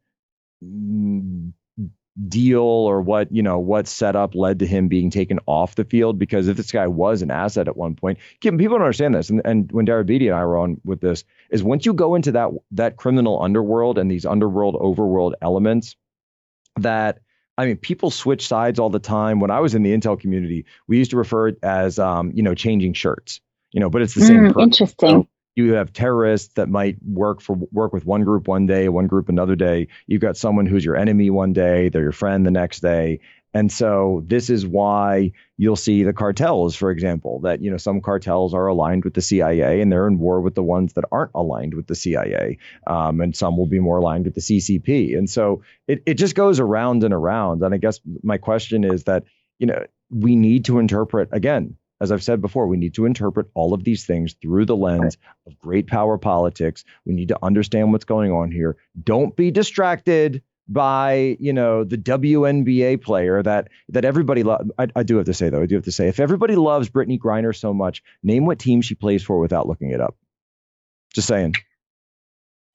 deal 2.28 2.62
or 2.62 3.02
what 3.02 3.32
you 3.32 3.42
know 3.42 3.58
what 3.58 3.88
setup 3.88 4.36
led 4.36 4.60
to 4.60 4.68
him 4.68 4.88
being 4.88 5.10
taken 5.10 5.40
off 5.48 5.74
the 5.74 5.84
field 5.84 6.20
because 6.20 6.48
if 6.48 6.56
this 6.56 6.72
guy 6.72 6.86
was 6.86 7.24
an 7.24 7.32
asset 7.32 7.68
at 7.68 7.76
one 7.76 7.96
point 7.96 8.20
people 8.40 8.70
don't 8.70 8.82
understand 8.82 9.16
this 9.16 9.32
and, 9.32 9.42
and 9.46 9.72
when 9.72 9.86
Dara 9.86 10.06
Beatty 10.06 10.28
and 10.28 10.38
I 10.38 10.46
were 10.46 10.58
on 10.58 10.80
with 10.84 11.02
this 11.02 11.24
is 11.50 11.64
once 11.64 11.88
you 11.88 11.94
go 11.94 12.14
into 12.14 12.34
that 12.34 12.52
that 12.72 12.98
criminal 12.98 13.42
underworld 13.42 13.98
and 13.98 14.12
these 14.12 14.28
underworld 14.28 14.76
overworld 14.76 15.34
elements 15.42 15.96
that 16.78 17.20
I 17.58 17.68
mean, 17.68 17.78
people 17.78 18.10
switch 18.10 18.48
sides 18.48 18.80
all 18.80 18.90
the 18.90 19.00
time. 19.00 19.40
When 19.40 19.52
I 19.52 19.60
was 19.60 19.76
in 19.76 19.84
the 19.84 19.96
Intel 19.96 20.20
community, 20.20 20.66
we 20.88 20.98
used 20.98 21.12
to 21.12 21.18
refer 21.18 21.50
it 21.50 21.60
as, 21.62 22.00
um, 22.00 22.32
you 22.34 22.42
know, 22.42 22.56
changing 22.56 22.94
shirts. 22.94 23.42
You 23.72 23.80
know, 23.80 23.90
but 23.90 24.02
it's 24.02 24.16
the 24.16 24.22
same. 24.22 24.50
Mm, 24.50 24.62
interesting. 24.62 25.28
You 25.56 25.74
have 25.74 25.94
terrorists 25.94 26.54
that 26.56 26.70
might 26.70 26.98
work 27.06 27.42
for 27.42 27.56
work 27.72 27.94
with 27.94 28.06
one 28.06 28.24
group 28.24 28.48
one 28.48 28.66
day, 28.66 28.90
one 28.90 29.08
group 29.08 29.30
another 29.30 29.56
day. 29.56 29.88
You've 30.08 30.22
got 30.22 30.38
someone 30.38 30.66
who's 30.66 30.86
your 30.86 30.96
enemy 30.96 31.30
one 31.30 31.54
day, 31.54 31.90
they're 31.90 32.02
your 32.02 32.12
friend 32.12 32.46
the 32.46 32.52
next 32.52 32.80
day. 32.80 33.20
And 33.54 33.72
so 33.72 34.24
this 34.26 34.50
is 34.50 34.66
why 34.66 35.32
you'll 35.58 35.76
see 35.76 36.04
the 36.04 36.14
cartels, 36.14 36.76
for 36.76 36.90
example, 36.90 37.42
that 37.42 37.62
you 37.62 37.70
know 37.70 37.78
some 37.78 38.02
cartels 38.02 38.54
are 38.56 38.66
aligned 38.66 39.04
with 39.04 39.14
the 39.14 39.22
CIA 39.22 39.80
and 39.80 39.92
they're 39.92 40.08
in 40.08 40.18
war 40.18 40.42
with 40.42 40.56
the 40.56 40.64
ones 40.64 40.94
that 40.94 41.06
aren't 41.12 41.32
aligned 41.36 41.76
with 41.76 41.86
the 41.86 41.96
CIA, 41.96 42.58
um, 42.88 43.22
and 43.22 43.36
some 43.36 43.56
will 43.56 43.68
be 43.68 43.80
more 43.80 43.98
aligned 43.98 44.26
with 44.26 44.34
the 44.34 44.42
CCP. 44.42 45.16
And 45.16 45.30
so 45.30 45.62
it 45.88 46.02
it 46.08 46.16
just 46.16 46.34
goes 46.34 46.60
around 46.60 47.04
and 47.04 47.14
around. 47.14 47.62
And 47.62 47.74
I 47.74 47.78
guess 47.78 48.00
my 48.24 48.40
question 48.40 48.84
is 48.84 49.04
that 49.04 49.26
you 49.60 49.68
know 49.68 49.86
we 50.10 50.36
need 50.36 50.66
to 50.66 50.80
interpret 50.80 51.30
again 51.32 51.78
as 52.02 52.12
I've 52.12 52.24
said 52.24 52.42
before, 52.42 52.68
we 52.68 52.78
need 52.78 52.96
to 52.96 53.06
interpret 53.06 53.48
all 53.54 53.74
of 53.74 53.84
these 53.84 54.06
things 54.06 54.34
through 54.42 54.66
the 54.66 54.76
lens 54.76 55.18
of 55.48 55.58
great 55.60 55.88
power 55.88 56.18
politics. 56.18 56.84
We 57.06 57.14
need 57.14 57.30
to 57.30 57.40
understand 57.42 57.92
what's 57.92 58.06
going 58.06 58.32
on 58.32 58.52
here. 58.52 58.78
Don't 59.02 59.36
be 59.36 59.52
distracted 59.52 60.44
by 60.68 61.36
you 61.40 61.52
know 61.52 61.84
the 61.84 61.98
WNBA 61.98 63.02
player 63.02 63.44
that 63.44 63.70
that 63.90 64.06
everybody 64.06 64.44
loves. 64.44 64.70
I, 64.78 64.88
I, 64.96 65.04
do 65.04 65.18
have 65.18 65.26
to 65.26 65.34
say 65.34 65.50
though, 65.50 65.62
I 65.62 65.66
do 65.66 65.76
have 65.76 65.84
to 65.86 65.92
say, 65.92 66.08
if 66.08 66.20
everybody 66.20 66.56
loves 66.56 66.90
Brittney 66.90 67.20
Griner 67.20 67.56
so 67.56 67.74
much, 67.74 68.04
name 68.24 68.46
what 68.46 68.60
team 68.60 68.82
she 68.82 68.96
plays 68.96 69.24
for 69.24 69.40
without 69.40 69.68
looking 69.68 69.92
it 69.92 70.02
up. 70.02 70.16
Just 71.14 71.28
saying. 71.28 71.54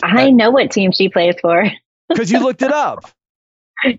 I 0.03 0.31
know 0.31 0.51
what 0.51 0.71
team 0.71 0.93
she 0.93 1.09
plays 1.09 1.35
for. 1.41 1.65
Because 2.09 2.33
you 2.33 2.41
looked 2.41 2.63
it 2.63 2.73
up. 2.73 3.05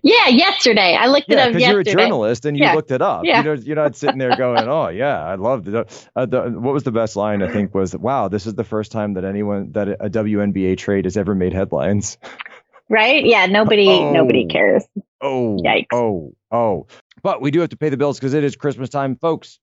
Yeah, 0.02 0.28
yesterday. 0.28 0.94
I 0.98 1.06
looked 1.06 1.26
yeah, 1.28 1.36
it 1.36 1.40
up 1.40 1.52
because 1.54 1.68
you're 1.68 1.80
a 1.80 1.84
journalist 1.84 2.44
and 2.44 2.56
you 2.56 2.64
yeah. 2.64 2.74
looked 2.74 2.90
it 2.90 3.00
up. 3.00 3.24
Yeah. 3.24 3.42
You're, 3.42 3.54
you're 3.54 3.76
not 3.76 3.96
sitting 3.96 4.18
there 4.18 4.36
going, 4.36 4.68
oh, 4.68 4.88
yeah, 4.88 5.24
I 5.24 5.36
love 5.36 5.66
it. 5.66 6.08
Uh, 6.14 6.26
the, 6.26 6.42
what 6.50 6.74
was 6.74 6.82
the 6.82 6.92
best 6.92 7.16
line, 7.16 7.42
I 7.42 7.50
think, 7.50 7.74
was, 7.74 7.96
wow, 7.96 8.28
this 8.28 8.46
is 8.46 8.54
the 8.54 8.64
first 8.64 8.92
time 8.92 9.14
that 9.14 9.24
anyone, 9.24 9.72
that 9.72 9.88
a 9.88 10.10
WNBA 10.10 10.76
trade 10.76 11.06
has 11.06 11.16
ever 11.16 11.34
made 11.34 11.54
headlines. 11.54 12.18
Right? 12.90 13.24
Yeah, 13.24 13.46
nobody, 13.46 13.88
oh, 13.88 14.12
nobody 14.12 14.46
cares. 14.46 14.84
Oh, 15.20 15.58
Yikes. 15.64 15.86
oh, 15.92 16.34
oh. 16.50 16.86
But 17.22 17.40
we 17.40 17.50
do 17.50 17.60
have 17.60 17.70
to 17.70 17.76
pay 17.76 17.88
the 17.88 17.96
bills 17.96 18.18
because 18.18 18.34
it 18.34 18.44
is 18.44 18.56
Christmas 18.56 18.90
time, 18.90 19.16
folks. 19.16 19.58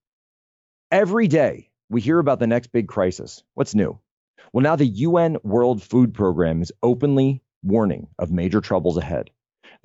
Every 0.92 1.28
day 1.28 1.70
we 1.90 2.02
hear 2.02 2.20
about 2.20 2.40
the 2.40 2.48
next 2.48 2.68
big 2.72 2.88
crisis. 2.88 3.44
What's 3.54 3.76
new? 3.76 4.00
Well, 4.54 4.64
now 4.64 4.76
the 4.76 4.86
UN 4.86 5.38
World 5.44 5.84
Food 5.84 6.14
Program 6.14 6.62
is 6.62 6.72
openly 6.82 7.42
warning 7.64 8.08
of 8.18 8.32
major 8.32 8.62
troubles 8.62 8.98
ahead. 8.98 9.30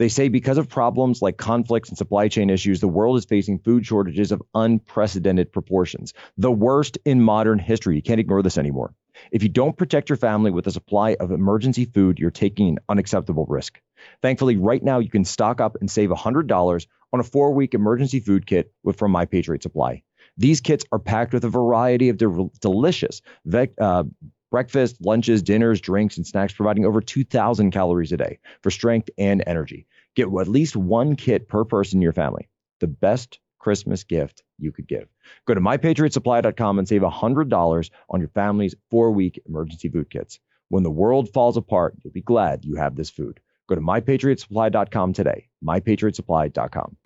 They 0.02 0.08
say 0.08 0.26
because 0.26 0.58
of 0.58 0.68
problems 0.68 1.22
like 1.22 1.36
conflicts 1.36 1.88
and 1.88 1.96
supply 1.96 2.26
chain 2.26 2.50
issues, 2.50 2.80
the 2.80 2.88
world 2.88 3.16
is 3.18 3.24
facing 3.24 3.60
food 3.60 3.86
shortages 3.86 4.32
of 4.32 4.42
unprecedented 4.52 5.52
proportions, 5.52 6.12
the 6.36 6.50
worst 6.50 6.98
in 7.04 7.22
modern 7.22 7.60
history. 7.60 7.94
You 7.94 8.02
can't 8.02 8.18
ignore 8.18 8.42
this 8.42 8.58
anymore. 8.58 8.96
If 9.30 9.44
you 9.44 9.48
don't 9.48 9.76
protect 9.76 10.08
your 10.10 10.16
family 10.16 10.50
with 10.50 10.66
a 10.66 10.72
supply 10.72 11.14
of 11.20 11.30
emergency 11.30 11.84
food, 11.84 12.18
you're 12.18 12.32
taking 12.32 12.70
an 12.70 12.78
unacceptable 12.88 13.46
risk. 13.48 13.80
Thankfully, 14.22 14.56
right 14.56 14.82
now 14.82 14.98
you 14.98 15.08
can 15.08 15.24
stock 15.24 15.60
up 15.60 15.76
and 15.80 15.88
save 15.88 16.10
$100 16.10 16.86
on 17.12 17.20
a 17.20 17.22
four 17.22 17.54
week 17.54 17.72
emergency 17.72 18.18
food 18.18 18.44
kit 18.44 18.72
with, 18.82 18.98
from 18.98 19.12
My 19.12 19.24
Patriot 19.24 19.62
Supply. 19.62 20.02
These 20.36 20.62
kits 20.62 20.84
are 20.90 20.98
packed 20.98 21.32
with 21.32 21.44
a 21.44 21.48
variety 21.48 22.08
of 22.08 22.16
de- 22.16 22.50
delicious 22.60 23.22
uh, 23.80 24.02
breakfast, 24.50 24.96
lunches, 25.00 25.42
dinners, 25.42 25.80
drinks, 25.80 26.16
and 26.16 26.26
snacks, 26.26 26.52
providing 26.52 26.84
over 26.84 27.00
2,000 27.00 27.70
calories 27.70 28.10
a 28.10 28.16
day 28.16 28.40
for 28.62 28.70
strength 28.70 29.08
and 29.16 29.44
energy. 29.46 29.86
Get 30.14 30.28
at 30.40 30.48
least 30.48 30.76
one 30.76 31.16
kit 31.16 31.48
per 31.48 31.64
person 31.64 31.98
in 31.98 32.02
your 32.02 32.12
family. 32.12 32.48
The 32.80 32.86
best 32.86 33.38
Christmas 33.58 34.04
gift 34.04 34.42
you 34.58 34.72
could 34.72 34.86
give. 34.86 35.08
Go 35.46 35.54
to 35.54 35.60
mypatriotsupply.com 35.60 36.78
and 36.78 36.88
save 36.88 37.02
$100 37.02 37.90
on 38.10 38.20
your 38.20 38.28
family's 38.28 38.74
four 38.90 39.12
week 39.12 39.40
emergency 39.46 39.88
food 39.88 40.10
kits. 40.10 40.38
When 40.68 40.82
the 40.82 40.90
world 40.90 41.32
falls 41.32 41.56
apart, 41.56 41.96
you'll 42.02 42.12
be 42.12 42.22
glad 42.22 42.64
you 42.64 42.76
have 42.76 42.96
this 42.96 43.10
food. 43.10 43.40
Go 43.68 43.74
to 43.74 43.80
mypatriotsupply.com 43.80 45.12
today. 45.12 45.48
mypatriotsupply.com 45.64 46.96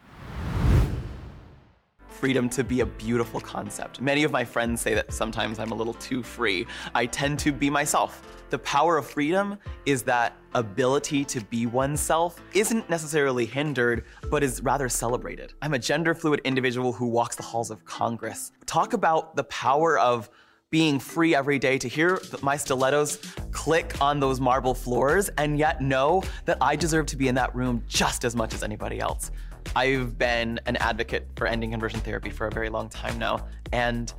freedom 2.17 2.49
to 2.49 2.65
be 2.65 2.81
a 2.81 2.87
beautiful 2.87 3.41
concept. 3.41 4.01
Many 4.01 4.25
of 4.25 4.33
my 4.33 4.45
friends 4.45 4.81
say 4.81 4.95
that 4.95 5.13
sometimes 5.13 5.59
I'm 5.59 5.71
a 5.71 5.75
little 5.75 5.95
too 5.95 6.23
free. 6.23 6.67
I 6.95 7.05
tend 7.07 7.39
to 7.41 7.53
be 7.53 7.69
myself. 7.69 8.23
The 8.49 8.59
power 8.61 8.97
of 8.97 9.07
freedom 9.07 9.59
is 9.85 10.03
that 10.05 10.35
ability 10.55 11.25
to 11.27 11.41
be 11.43 11.67
oneself 11.67 12.41
isn't 12.55 12.89
necessarily 12.89 13.45
hindered, 13.45 14.05
but 14.31 14.43
is 14.43 14.63
rather 14.63 14.89
celebrated. 14.89 15.53
I'm 15.61 15.75
a 15.75 15.79
gender 15.79 16.15
fluid 16.15 16.41
individual 16.45 16.93
who 16.93 17.07
walks 17.07 17.37
the 17.37 17.43
halls 17.43 17.71
of 17.71 17.85
Congress. 17.85 18.53
Talk 18.65 18.95
about 18.95 19.37
the 19.37 19.45
power 19.45 19.99
of 19.99 20.31
being 20.71 20.99
free 20.99 21.35
every 21.35 21.59
day 21.59 21.79
to 21.79 21.89
hear 21.89 22.21
my 22.43 22.57
stilettos 22.57 23.19
click 23.53 24.01
on 24.01 24.19
those 24.21 24.41
marble 24.41 24.75
floors 24.75 25.29
and 25.39 25.59
yet 25.59 25.81
know 25.81 26.23
that 26.45 26.59
I 26.61 26.77
deserve 26.77 27.07
to 27.07 27.17
be 27.17 27.29
in 27.29 27.35
that 27.37 27.55
room 27.55 27.83
just 27.87 28.25
as 28.25 28.35
much 28.35 28.55
as 28.55 28.63
anybody 28.63 29.01
else. 29.01 29.31
I've 29.75 30.19
been 30.19 30.61
an 30.67 30.77
advocate 30.77 31.29
for 31.37 31.47
ending 31.47 31.71
conversion 31.71 32.01
therapy 32.01 32.31
for 32.31 32.47
a 32.47 32.51
very 32.51 32.69
long 32.69 32.89
time 32.89 33.19
now, 33.19 33.47
and 33.73 34.13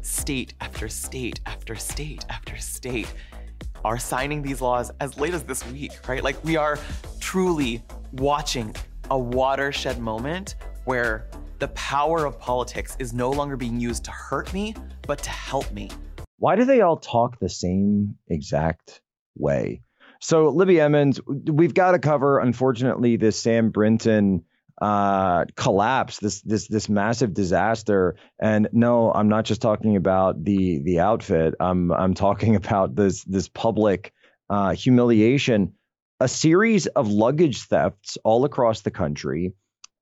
state 0.00 0.54
after 0.60 0.88
state 0.88 1.40
after 1.46 1.74
state 1.74 2.24
after 2.28 2.56
state 2.56 3.12
are 3.84 3.98
signing 3.98 4.42
these 4.42 4.60
laws 4.60 4.90
as 5.00 5.18
late 5.18 5.34
as 5.34 5.42
this 5.44 5.66
week, 5.70 5.92
right? 6.08 6.24
Like 6.24 6.42
we 6.44 6.56
are 6.56 6.78
truly 7.20 7.82
watching 8.12 8.74
a 9.10 9.18
watershed 9.18 9.98
moment 9.98 10.56
where 10.84 11.28
the 11.58 11.68
power 11.68 12.24
of 12.24 12.38
politics 12.38 12.96
is 12.98 13.12
no 13.12 13.30
longer 13.30 13.56
being 13.56 13.78
used 13.78 14.04
to 14.04 14.10
hurt 14.10 14.52
me, 14.52 14.74
but 15.06 15.18
to 15.22 15.30
help 15.30 15.70
me. 15.72 15.90
Why 16.38 16.56
do 16.56 16.64
they 16.64 16.80
all 16.80 16.96
talk 16.96 17.38
the 17.38 17.48
same 17.48 18.16
exact 18.28 19.00
way? 19.36 19.82
So, 20.20 20.48
Libby 20.48 20.80
Emmons, 20.80 21.20
we've 21.26 21.74
got 21.74 21.92
to 21.92 21.98
cover, 21.98 22.38
unfortunately, 22.38 23.16
this 23.16 23.40
Sam 23.40 23.70
Brinton 23.70 24.44
uh, 24.84 25.46
collapse, 25.56 26.18
this 26.18 26.42
this 26.42 26.68
this 26.68 26.90
massive 26.90 27.32
disaster. 27.32 28.16
And 28.38 28.68
no, 28.72 29.10
I'm 29.10 29.28
not 29.28 29.46
just 29.46 29.62
talking 29.62 29.96
about 29.96 30.44
the 30.44 30.78
the 30.80 31.00
outfit. 31.00 31.54
I'm 31.58 31.90
I'm 31.90 32.12
talking 32.12 32.54
about 32.62 32.94
this 32.94 33.24
this 33.24 33.48
public 33.48 34.12
uh, 34.50 34.74
humiliation, 34.74 35.72
a 36.20 36.28
series 36.28 36.86
of 36.86 37.08
luggage 37.08 37.62
thefts 37.62 38.18
all 38.24 38.44
across 38.44 38.82
the 38.82 38.90
country. 38.90 39.54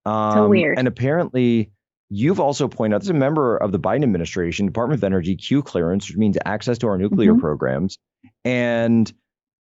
Um, 0.05 0.33
so 0.33 0.49
weird. 0.49 0.77
And 0.77 0.88
apparently, 0.88 1.71
you've 2.11 2.40
also 2.40 2.66
pointed 2.66 2.97
out 2.97 3.03
as 3.03 3.09
a 3.09 3.14
member 3.14 3.57
of 3.57 3.71
the 3.71 3.79
Biden 3.79 4.03
administration, 4.03 4.66
Department 4.66 4.99
of 4.99 5.05
Energy 5.05 5.37
Q 5.37 5.62
clearance, 5.62 6.09
which 6.09 6.16
means 6.16 6.37
access 6.45 6.79
to 6.79 6.88
our 6.88 6.99
nuclear 6.99 7.35
mm-hmm. 7.35 7.40
programs, 7.40 7.99
and 8.45 9.12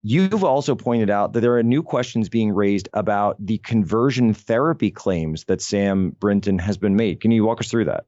You've 0.03 0.45
also 0.45 0.75
pointed 0.75 1.11
out 1.11 1.35
that 1.35 1.41
there 1.41 1.57
are 1.57 1.63
new 1.63 1.83
questions 1.83 2.29
being 2.29 2.53
raised 2.53 2.89
about 2.95 3.37
the 3.45 3.59
conversion 3.59 4.33
therapy 4.33 4.91
claims 4.91 5.45
that 5.45 5.61
Sam 5.61 6.11
Brinton 6.19 6.59
has 6.59 6.79
been 6.79 6.97
made. 6.97 7.21
Can 7.21 7.31
you 7.31 7.45
walk 7.45 7.61
us 7.61 7.69
through 7.69 7.85
that? 7.87 8.05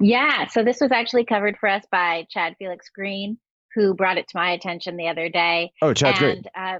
Yeah, 0.00 0.46
so 0.46 0.64
this 0.64 0.80
was 0.80 0.92
actually 0.92 1.24
covered 1.24 1.58
for 1.58 1.68
us 1.68 1.84
by 1.90 2.26
Chad 2.30 2.54
Felix 2.58 2.88
Greene, 2.88 3.38
who 3.74 3.94
brought 3.94 4.16
it 4.16 4.28
to 4.28 4.36
my 4.36 4.52
attention 4.52 4.96
the 4.96 5.08
other 5.08 5.28
day. 5.28 5.72
Oh, 5.82 5.92
Chad's 5.92 6.22
and, 6.22 6.42
great. 6.42 6.46
Uh, 6.54 6.78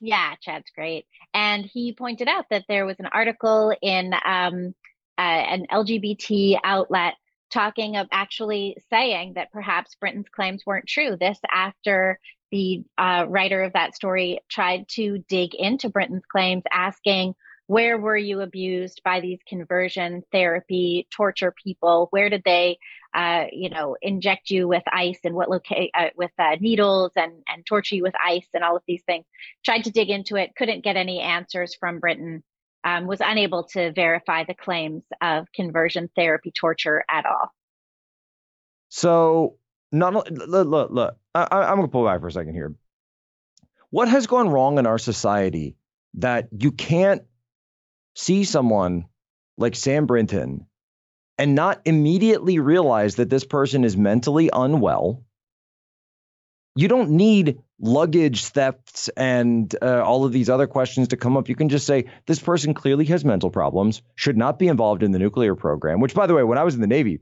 yeah, 0.00 0.34
Chad's 0.40 0.70
great. 0.74 1.06
And 1.32 1.64
he 1.64 1.92
pointed 1.92 2.26
out 2.26 2.46
that 2.50 2.64
there 2.68 2.86
was 2.86 2.96
an 2.98 3.06
article 3.06 3.72
in 3.80 4.14
um, 4.24 4.74
uh, 5.16 5.20
an 5.20 5.66
LGBT 5.70 6.58
outlet 6.64 7.14
talking 7.54 7.96
of 7.96 8.08
actually 8.10 8.76
saying 8.90 9.34
that 9.34 9.52
perhaps 9.52 9.94
Brinton's 9.94 10.28
claims 10.28 10.62
weren't 10.66 10.88
true. 10.88 11.16
This 11.18 11.38
after 11.50 12.18
the 12.50 12.82
uh, 12.98 13.26
writer 13.28 13.62
of 13.62 13.72
that 13.72 13.94
story 13.94 14.40
tried 14.50 14.88
to 14.88 15.24
dig 15.28 15.54
into 15.54 15.88
Brinton's 15.88 16.26
claims, 16.30 16.64
asking, 16.72 17.34
where 17.66 17.96
were 17.96 18.16
you 18.16 18.40
abused 18.40 19.00
by 19.04 19.20
these 19.20 19.38
conversion 19.48 20.22
therapy 20.32 21.06
torture 21.10 21.54
people? 21.64 22.08
Where 22.10 22.28
did 22.28 22.42
they, 22.44 22.78
uh, 23.14 23.46
you 23.52 23.70
know, 23.70 23.96
inject 24.02 24.50
you 24.50 24.68
with 24.68 24.82
ice 24.92 25.20
and 25.24 25.34
what 25.34 25.48
locate 25.48 25.90
uh, 25.94 26.10
with 26.16 26.32
uh, 26.38 26.56
needles 26.60 27.12
and 27.16 27.32
and 27.48 27.64
torture 27.64 27.94
you 27.94 28.02
with 28.02 28.14
ice 28.22 28.48
and 28.52 28.62
all 28.62 28.76
of 28.76 28.82
these 28.86 29.02
things? 29.06 29.24
Tried 29.64 29.84
to 29.84 29.90
dig 29.90 30.10
into 30.10 30.36
it, 30.36 30.54
couldn't 30.56 30.84
get 30.84 30.96
any 30.96 31.20
answers 31.20 31.74
from 31.74 32.00
Brinton. 32.00 32.42
Um, 32.84 33.06
was 33.06 33.20
unable 33.24 33.64
to 33.72 33.92
verify 33.92 34.44
the 34.44 34.52
claims 34.54 35.04
of 35.22 35.46
conversion 35.54 36.10
therapy 36.14 36.52
torture 36.52 37.02
at 37.08 37.24
all. 37.24 37.50
So, 38.90 39.56
not 39.90 40.12
look, 40.12 40.28
look, 40.66 40.90
look 40.90 41.16
I, 41.34 41.46
I'm 41.50 41.76
going 41.76 41.88
to 41.88 41.92
pull 41.92 42.04
back 42.04 42.20
for 42.20 42.28
a 42.28 42.32
second 42.32 42.54
here. 42.54 42.74
What 43.90 44.08
has 44.08 44.26
gone 44.26 44.50
wrong 44.50 44.78
in 44.78 44.86
our 44.86 44.98
society 44.98 45.76
that 46.14 46.48
you 46.56 46.72
can't 46.72 47.22
see 48.14 48.44
someone 48.44 49.06
like 49.56 49.74
Sam 49.74 50.06
Brinton 50.06 50.66
and 51.38 51.54
not 51.54 51.80
immediately 51.84 52.58
realize 52.58 53.16
that 53.16 53.30
this 53.30 53.44
person 53.44 53.84
is 53.84 53.96
mentally 53.96 54.50
unwell. 54.52 55.24
You 56.76 56.88
don't 56.88 57.10
need 57.10 57.60
luggage 57.80 58.46
thefts 58.46 59.08
and 59.16 59.74
uh, 59.80 60.02
all 60.02 60.24
of 60.24 60.32
these 60.32 60.50
other 60.50 60.66
questions 60.66 61.08
to 61.08 61.16
come 61.16 61.36
up. 61.36 61.48
You 61.48 61.54
can 61.54 61.68
just 61.68 61.86
say, 61.86 62.06
this 62.26 62.40
person 62.40 62.74
clearly 62.74 63.04
has 63.06 63.24
mental 63.24 63.50
problems, 63.50 64.02
should 64.16 64.36
not 64.36 64.58
be 64.58 64.68
involved 64.68 65.02
in 65.02 65.12
the 65.12 65.18
nuclear 65.18 65.54
program, 65.54 66.00
which, 66.00 66.14
by 66.14 66.26
the 66.26 66.34
way, 66.34 66.42
when 66.42 66.58
I 66.58 66.64
was 66.64 66.74
in 66.74 66.80
the 66.80 66.86
Navy, 66.86 67.20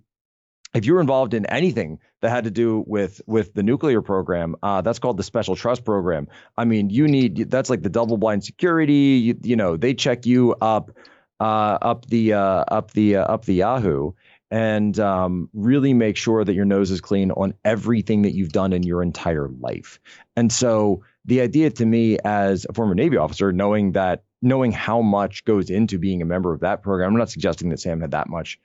if 0.75 0.87
you 0.87 0.95
were 0.95 1.01
involved 1.01 1.35
in 1.35 1.45
anything 1.47 1.99
that 2.23 2.31
had 2.31 2.45
to 2.45 2.51
do 2.51 2.83
with 2.87 3.21
with 3.27 3.53
the 3.53 3.62
nuclear 3.62 4.01
program, 4.01 4.57
uh, 4.62 4.81
that's 4.81 4.99
called 4.99 5.19
the 5.19 5.23
special 5.23 5.55
trust 5.55 5.85
program. 5.85 6.29
I 6.57 6.65
mean, 6.65 6.88
you 6.88 7.09
need 7.09 7.51
that's 7.51 7.69
like 7.69 7.83
the 7.83 7.91
double 7.91 8.17
blind 8.17 8.45
security. 8.45 9.21
You, 9.23 9.38
you 9.43 9.57
know, 9.57 9.77
they 9.77 9.93
check 9.93 10.25
you 10.25 10.55
up 10.61 10.93
uh, 11.41 11.79
up 11.83 12.07
the 12.07 12.35
uh, 12.35 12.65
up 12.69 12.93
the 12.93 13.17
uh, 13.17 13.25
up 13.25 13.45
the 13.45 13.55
Yahoo 13.55 14.12
and 14.53 15.01
um, 15.01 15.49
really 15.55 15.95
make 15.95 16.19
sure 16.19 16.45
that 16.45 16.53
your 16.53 16.67
nose 16.67 16.91
is 16.91 17.01
clean 17.01 17.31
on 17.31 17.55
everything 17.65 18.23
that 18.23 18.35
you've 18.35 18.53
done 18.53 18.75
in 18.75 18.83
your 18.83 19.03
entire 19.03 19.49
life. 19.49 19.99
And 20.37 20.53
so 20.53 21.05
the 21.25 21.41
idea 21.41 21.71
to 21.71 21.87
me 21.87 22.19
as 22.23 22.67
a 22.69 22.75
former 22.75 22.95
Navy 22.95 23.17
officer, 23.17 23.51
knowing 23.51 23.93
that 23.93 24.25
knowing 24.43 24.71
how 24.71 25.01
much 25.01 25.47
goes 25.47 25.71
into 25.71 25.99
being 25.99 26.21
a 26.21 26.27
member 26.27 26.53
of 26.53 26.61
that 26.61 26.83
program, 26.83 27.12
I'm 27.12 27.19
not 27.19 27.31
suggesting 27.31 27.71
that 27.71 27.81
Sam 27.81 28.03
had 28.03 28.11
that 28.11 28.29
much 28.29 28.61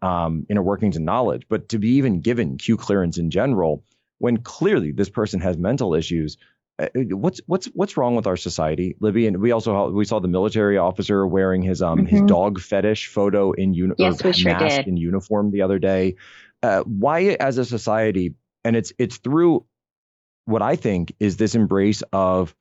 um, 0.00 0.46
inner 0.48 0.62
workings 0.62 0.96
and 0.96 1.04
knowledge, 1.04 1.46
but 1.50 1.68
to 1.68 1.78
be 1.78 1.90
even 1.96 2.22
given 2.22 2.56
Q 2.56 2.78
clearance 2.78 3.18
in 3.18 3.30
general, 3.30 3.84
when 4.16 4.38
clearly 4.38 4.90
this 4.90 5.10
person 5.10 5.40
has 5.40 5.58
mental 5.58 5.94
issues, 5.94 6.38
what's 6.94 7.40
what's 7.46 7.66
what's 7.66 7.96
wrong 7.96 8.16
with 8.16 8.26
our 8.26 8.36
society, 8.36 8.96
Libby? 9.00 9.26
And 9.26 9.38
we 9.40 9.52
also 9.52 9.90
we 9.90 10.04
saw 10.04 10.18
the 10.18 10.28
military 10.28 10.76
officer 10.76 11.26
wearing 11.26 11.62
his 11.62 11.80
um 11.80 12.00
mm-hmm. 12.00 12.06
his 12.06 12.22
dog 12.22 12.60
fetish 12.60 13.08
photo 13.08 13.52
in 13.52 13.72
uniform, 13.72 14.12
yes, 14.12 14.22
we 14.22 14.32
sure 14.32 14.52
mask 14.52 14.76
did. 14.76 14.88
in 14.88 14.96
uniform 14.96 15.50
the 15.50 15.62
other 15.62 15.78
day. 15.78 16.16
Uh, 16.62 16.82
why, 16.82 17.36
as 17.40 17.58
a 17.58 17.64
society, 17.64 18.34
and 18.64 18.76
it's 18.76 18.92
it's 18.98 19.16
through 19.18 19.64
what 20.44 20.62
I 20.62 20.76
think 20.76 21.14
is 21.18 21.36
this 21.36 21.54
embrace 21.54 22.02
of 22.12 22.54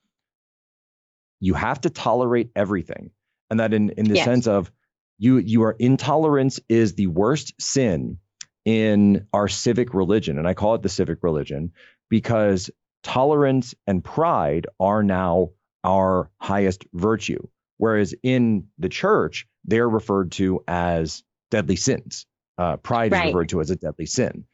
you 1.41 1.53
have 1.53 1.81
to 1.81 1.89
tolerate 1.89 2.51
everything, 2.55 3.11
and 3.49 3.59
that 3.59 3.73
in 3.73 3.89
in 3.91 4.05
the 4.05 4.15
yes. 4.15 4.25
sense 4.25 4.47
of 4.47 4.71
you 5.17 5.37
you 5.37 5.63
are 5.63 5.75
intolerance 5.77 6.59
is 6.69 6.93
the 6.95 7.07
worst 7.07 7.53
sin 7.59 8.17
in 8.63 9.27
our 9.31 9.47
civic 9.47 9.93
religion 9.93 10.39
and 10.39 10.47
i 10.47 10.55
call 10.55 10.73
it 10.73 10.81
the 10.81 10.89
civic 10.89 11.21
religion 11.21 11.71
because 12.09 12.71
tolerance 13.05 13.75
and 13.85 14.03
pride 14.03 14.65
are 14.79 15.03
now 15.03 15.51
our 15.83 16.31
highest 16.39 16.85
virtue 16.91 17.47
whereas 17.77 18.15
in 18.23 18.67
the 18.79 18.89
church 18.89 19.47
they're 19.63 19.87
referred 19.87 20.31
to 20.33 20.63
as 20.67 21.23
deadly 21.51 21.75
sins. 21.75 22.25
Uh, 22.57 22.77
pride 22.77 23.11
right. 23.11 23.27
is 23.27 23.33
referred 23.33 23.49
to 23.49 23.61
as 23.61 23.69
a 23.69 23.75
deadly 23.75 24.05
sin. 24.05 24.45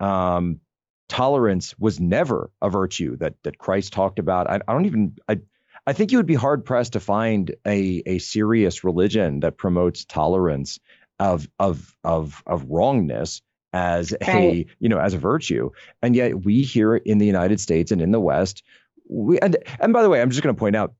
Um, 0.00 0.60
tolerance 1.08 1.76
was 1.78 1.98
never 1.98 2.50
a 2.62 2.70
virtue 2.70 3.16
that 3.16 3.34
that 3.42 3.58
christ 3.58 3.92
talked 3.92 4.18
about. 4.18 4.48
I, 4.48 4.60
I 4.66 4.72
don't 4.72 4.86
even 4.86 5.16
I, 5.28 5.40
I 5.86 5.92
think 5.92 6.12
you 6.12 6.18
would 6.18 6.26
be 6.26 6.34
hard 6.34 6.64
pressed 6.64 6.94
to 6.94 7.00
find 7.00 7.54
a 7.66 8.02
a 8.06 8.18
serious 8.18 8.84
religion 8.84 9.40
that 9.40 9.58
promotes 9.58 10.04
tolerance 10.04 10.78
of 11.18 11.48
of 11.58 11.94
of 12.04 12.42
of 12.46 12.66
wrongness 12.70 13.42
as 13.72 14.12
right. 14.26 14.28
a 14.28 14.66
you 14.78 14.88
know 14.88 14.98
as 14.98 15.14
a 15.14 15.18
virtue 15.18 15.70
and 16.02 16.16
yet 16.16 16.44
we 16.44 16.62
here 16.62 16.96
in 16.96 17.18
the 17.18 17.26
United 17.26 17.60
States 17.60 17.92
and 17.92 18.00
in 18.00 18.10
the 18.10 18.20
West 18.20 18.62
we 19.08 19.38
and 19.40 19.56
and 19.80 19.92
by 19.92 20.02
the 20.02 20.08
way 20.08 20.20
I'm 20.20 20.30
just 20.30 20.42
going 20.42 20.54
to 20.54 20.58
point 20.58 20.76
out 20.76 20.94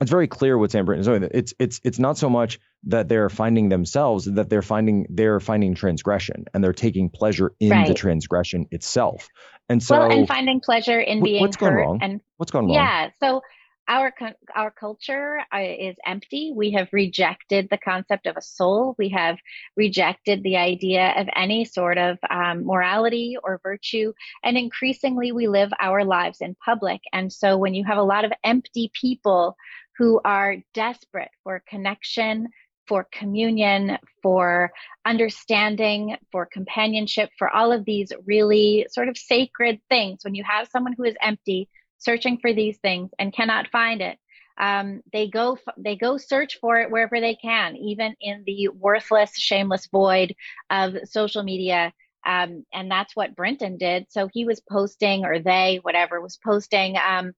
it's 0.00 0.10
very 0.10 0.28
clear 0.28 0.56
what 0.56 0.70
Sam 0.70 0.84
Brinton 0.84 1.00
is 1.00 1.06
doing. 1.06 1.30
It's 1.32 1.54
it's 1.58 1.80
it's 1.82 1.98
not 1.98 2.16
so 2.16 2.30
much 2.30 2.60
that 2.84 3.08
they're 3.08 3.28
finding 3.28 3.68
themselves 3.68 4.26
that 4.26 4.48
they're 4.48 4.62
finding 4.62 5.06
they're 5.10 5.40
finding 5.40 5.74
transgression 5.74 6.44
and 6.54 6.62
they're 6.62 6.72
taking 6.72 7.10
pleasure 7.10 7.52
in 7.58 7.70
right. 7.70 7.88
the 7.88 7.94
transgression 7.94 8.66
itself. 8.70 9.28
And 9.68 9.82
so 9.82 9.98
well, 9.98 10.10
and 10.10 10.28
finding 10.28 10.60
pleasure 10.60 11.00
in 11.00 11.22
being 11.22 11.42
what's 11.42 11.56
going 11.56 11.72
hurt 11.72 11.80
wrong? 11.80 11.98
and 12.00 12.20
what's 12.36 12.52
going 12.52 12.66
wrong? 12.66 12.74
Yeah. 12.74 13.10
So 13.20 13.42
our 13.88 14.12
our 14.54 14.70
culture 14.70 15.40
uh, 15.52 15.58
is 15.60 15.96
empty. 16.06 16.52
We 16.54 16.72
have 16.72 16.88
rejected 16.92 17.68
the 17.70 17.78
concept 17.78 18.26
of 18.26 18.36
a 18.36 18.42
soul. 18.42 18.94
We 18.98 19.08
have 19.10 19.38
rejected 19.76 20.42
the 20.42 20.58
idea 20.58 21.14
of 21.16 21.28
any 21.34 21.64
sort 21.64 21.98
of 21.98 22.18
um, 22.28 22.66
morality 22.66 23.36
or 23.42 23.60
virtue, 23.62 24.12
and 24.44 24.56
increasingly 24.58 25.32
we 25.32 25.48
live 25.48 25.70
our 25.80 26.04
lives 26.04 26.40
in 26.40 26.54
public. 26.64 27.00
And 27.12 27.32
so, 27.32 27.56
when 27.56 27.74
you 27.74 27.84
have 27.84 27.98
a 27.98 28.02
lot 28.02 28.24
of 28.24 28.32
empty 28.44 28.92
people 28.92 29.56
who 29.96 30.20
are 30.24 30.56
desperate 30.74 31.30
for 31.42 31.62
connection, 31.66 32.48
for 32.86 33.06
communion, 33.10 33.98
for 34.22 34.70
understanding, 35.04 36.16
for 36.30 36.46
companionship, 36.46 37.30
for 37.38 37.48
all 37.48 37.72
of 37.72 37.84
these 37.84 38.12
really 38.26 38.86
sort 38.90 39.08
of 39.08 39.16
sacred 39.16 39.80
things, 39.88 40.20
when 40.24 40.34
you 40.34 40.44
have 40.44 40.68
someone 40.68 40.94
who 40.96 41.04
is 41.04 41.16
empty 41.22 41.68
searching 41.98 42.38
for 42.38 42.52
these 42.52 42.78
things 42.78 43.10
and 43.18 43.34
cannot 43.34 43.68
find 43.70 44.00
it. 44.00 44.18
Um, 44.58 45.02
they 45.12 45.28
go 45.28 45.56
they 45.76 45.94
go 45.96 46.16
search 46.16 46.58
for 46.60 46.80
it 46.80 46.90
wherever 46.90 47.20
they 47.20 47.36
can, 47.36 47.76
even 47.76 48.14
in 48.20 48.42
the 48.44 48.68
worthless, 48.68 49.38
shameless 49.38 49.86
void 49.86 50.34
of 50.68 50.96
social 51.04 51.42
media. 51.42 51.92
Um, 52.26 52.64
and 52.72 52.90
that's 52.90 53.14
what 53.14 53.36
Brinton 53.36 53.78
did. 53.78 54.06
So 54.10 54.28
he 54.32 54.44
was 54.44 54.60
posting, 54.68 55.24
or 55.24 55.38
they, 55.38 55.78
whatever, 55.82 56.20
was 56.20 56.36
posting 56.44 56.96
um, 56.96 57.32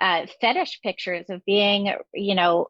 uh, 0.00 0.26
fetish 0.40 0.80
pictures 0.82 1.26
of 1.28 1.44
being, 1.44 1.94
you 2.14 2.34
know, 2.34 2.68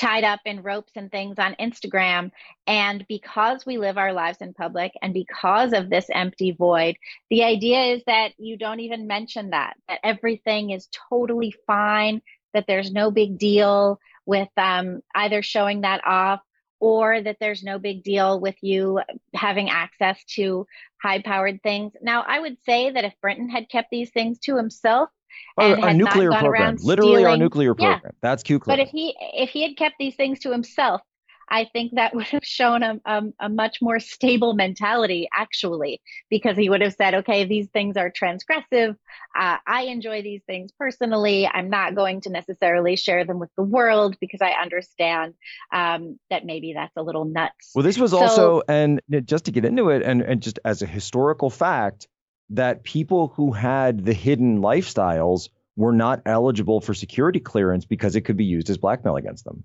tied 0.00 0.24
up 0.24 0.40
in 0.46 0.62
ropes 0.62 0.92
and 0.96 1.10
things 1.10 1.38
on 1.38 1.54
Instagram. 1.60 2.30
And 2.66 3.04
because 3.06 3.66
we 3.66 3.76
live 3.76 3.98
our 3.98 4.14
lives 4.14 4.38
in 4.40 4.54
public 4.54 4.92
and 5.02 5.12
because 5.12 5.74
of 5.74 5.90
this 5.90 6.06
empty 6.10 6.52
void, 6.52 6.96
the 7.28 7.44
idea 7.44 7.94
is 7.94 8.02
that 8.06 8.32
you 8.38 8.56
don't 8.56 8.80
even 8.80 9.06
mention 9.06 9.50
that, 9.50 9.74
that 9.88 10.00
everything 10.02 10.70
is 10.70 10.88
totally 11.10 11.54
fine, 11.66 12.22
that 12.54 12.64
there's 12.66 12.90
no 12.90 13.10
big 13.10 13.38
deal 13.38 14.00
with 14.24 14.48
um, 14.56 15.00
either 15.14 15.42
showing 15.42 15.82
that 15.82 16.00
off 16.06 16.40
or 16.80 17.20
that 17.20 17.36
there's 17.38 17.62
no 17.62 17.78
big 17.78 18.02
deal 18.02 18.40
with 18.40 18.56
you 18.62 19.00
having 19.34 19.68
access 19.68 20.24
to 20.24 20.66
high 21.02 21.20
powered 21.20 21.62
things. 21.62 21.92
Now, 22.00 22.24
I 22.26 22.40
would 22.40 22.56
say 22.64 22.90
that 22.90 23.04
if 23.04 23.12
Brinton 23.20 23.50
had 23.50 23.68
kept 23.68 23.90
these 23.90 24.10
things 24.10 24.38
to 24.40 24.56
himself, 24.56 25.10
our, 25.56 25.78
our 25.80 25.94
nuclear 25.94 26.30
program, 26.30 26.76
literally 26.82 27.12
stealing, 27.12 27.26
our 27.26 27.36
nuclear 27.36 27.74
program. 27.74 28.00
Yeah. 28.04 28.10
That's 28.20 28.42
Q. 28.42 28.60
But 28.60 28.78
if 28.78 28.88
he 28.88 29.16
if 29.18 29.50
he 29.50 29.62
had 29.62 29.76
kept 29.76 29.96
these 29.98 30.16
things 30.16 30.40
to 30.40 30.52
himself, 30.52 31.02
I 31.50 31.66
think 31.72 31.92
that 31.94 32.14
would 32.14 32.26
have 32.26 32.44
shown 32.44 32.82
a, 32.82 33.00
a, 33.04 33.22
a, 33.40 33.48
much 33.48 33.78
more 33.82 33.98
stable 33.98 34.54
mentality, 34.54 35.28
actually, 35.32 36.00
because 36.30 36.56
he 36.56 36.70
would 36.70 36.80
have 36.80 36.94
said, 36.94 37.14
okay, 37.14 37.44
these 37.44 37.68
things 37.68 37.96
are 37.96 38.10
transgressive. 38.10 38.96
Uh, 39.36 39.56
I 39.66 39.82
enjoy 39.82 40.22
these 40.22 40.42
things 40.46 40.70
personally. 40.78 41.46
I'm 41.46 41.68
not 41.68 41.94
going 41.94 42.20
to 42.22 42.30
necessarily 42.30 42.96
share 42.96 43.24
them 43.24 43.38
with 43.38 43.50
the 43.56 43.64
world 43.64 44.16
because 44.20 44.40
I 44.40 44.50
understand 44.52 45.34
um, 45.72 46.18
that 46.30 46.46
maybe 46.46 46.72
that's 46.74 46.96
a 46.96 47.02
little 47.02 47.24
nuts. 47.24 47.72
Well, 47.74 47.82
this 47.82 47.98
was 47.98 48.12
so, 48.12 48.18
also, 48.18 48.62
and 48.68 49.00
just 49.24 49.44
to 49.46 49.52
get 49.52 49.64
into 49.64 49.90
it, 49.90 50.02
and, 50.02 50.22
and 50.22 50.40
just 50.40 50.58
as 50.64 50.82
a 50.82 50.86
historical 50.86 51.50
fact, 51.50 52.06
that 52.50 52.82
people 52.82 53.28
who 53.28 53.52
had 53.52 54.04
the 54.04 54.12
hidden 54.12 54.60
lifestyles 54.60 55.48
were 55.76 55.92
not 55.92 56.20
eligible 56.26 56.80
for 56.80 56.94
security 56.94 57.40
clearance 57.40 57.84
because 57.84 58.16
it 58.16 58.22
could 58.22 58.36
be 58.36 58.44
used 58.44 58.68
as 58.70 58.76
blackmail 58.76 59.16
against 59.16 59.44
them. 59.44 59.64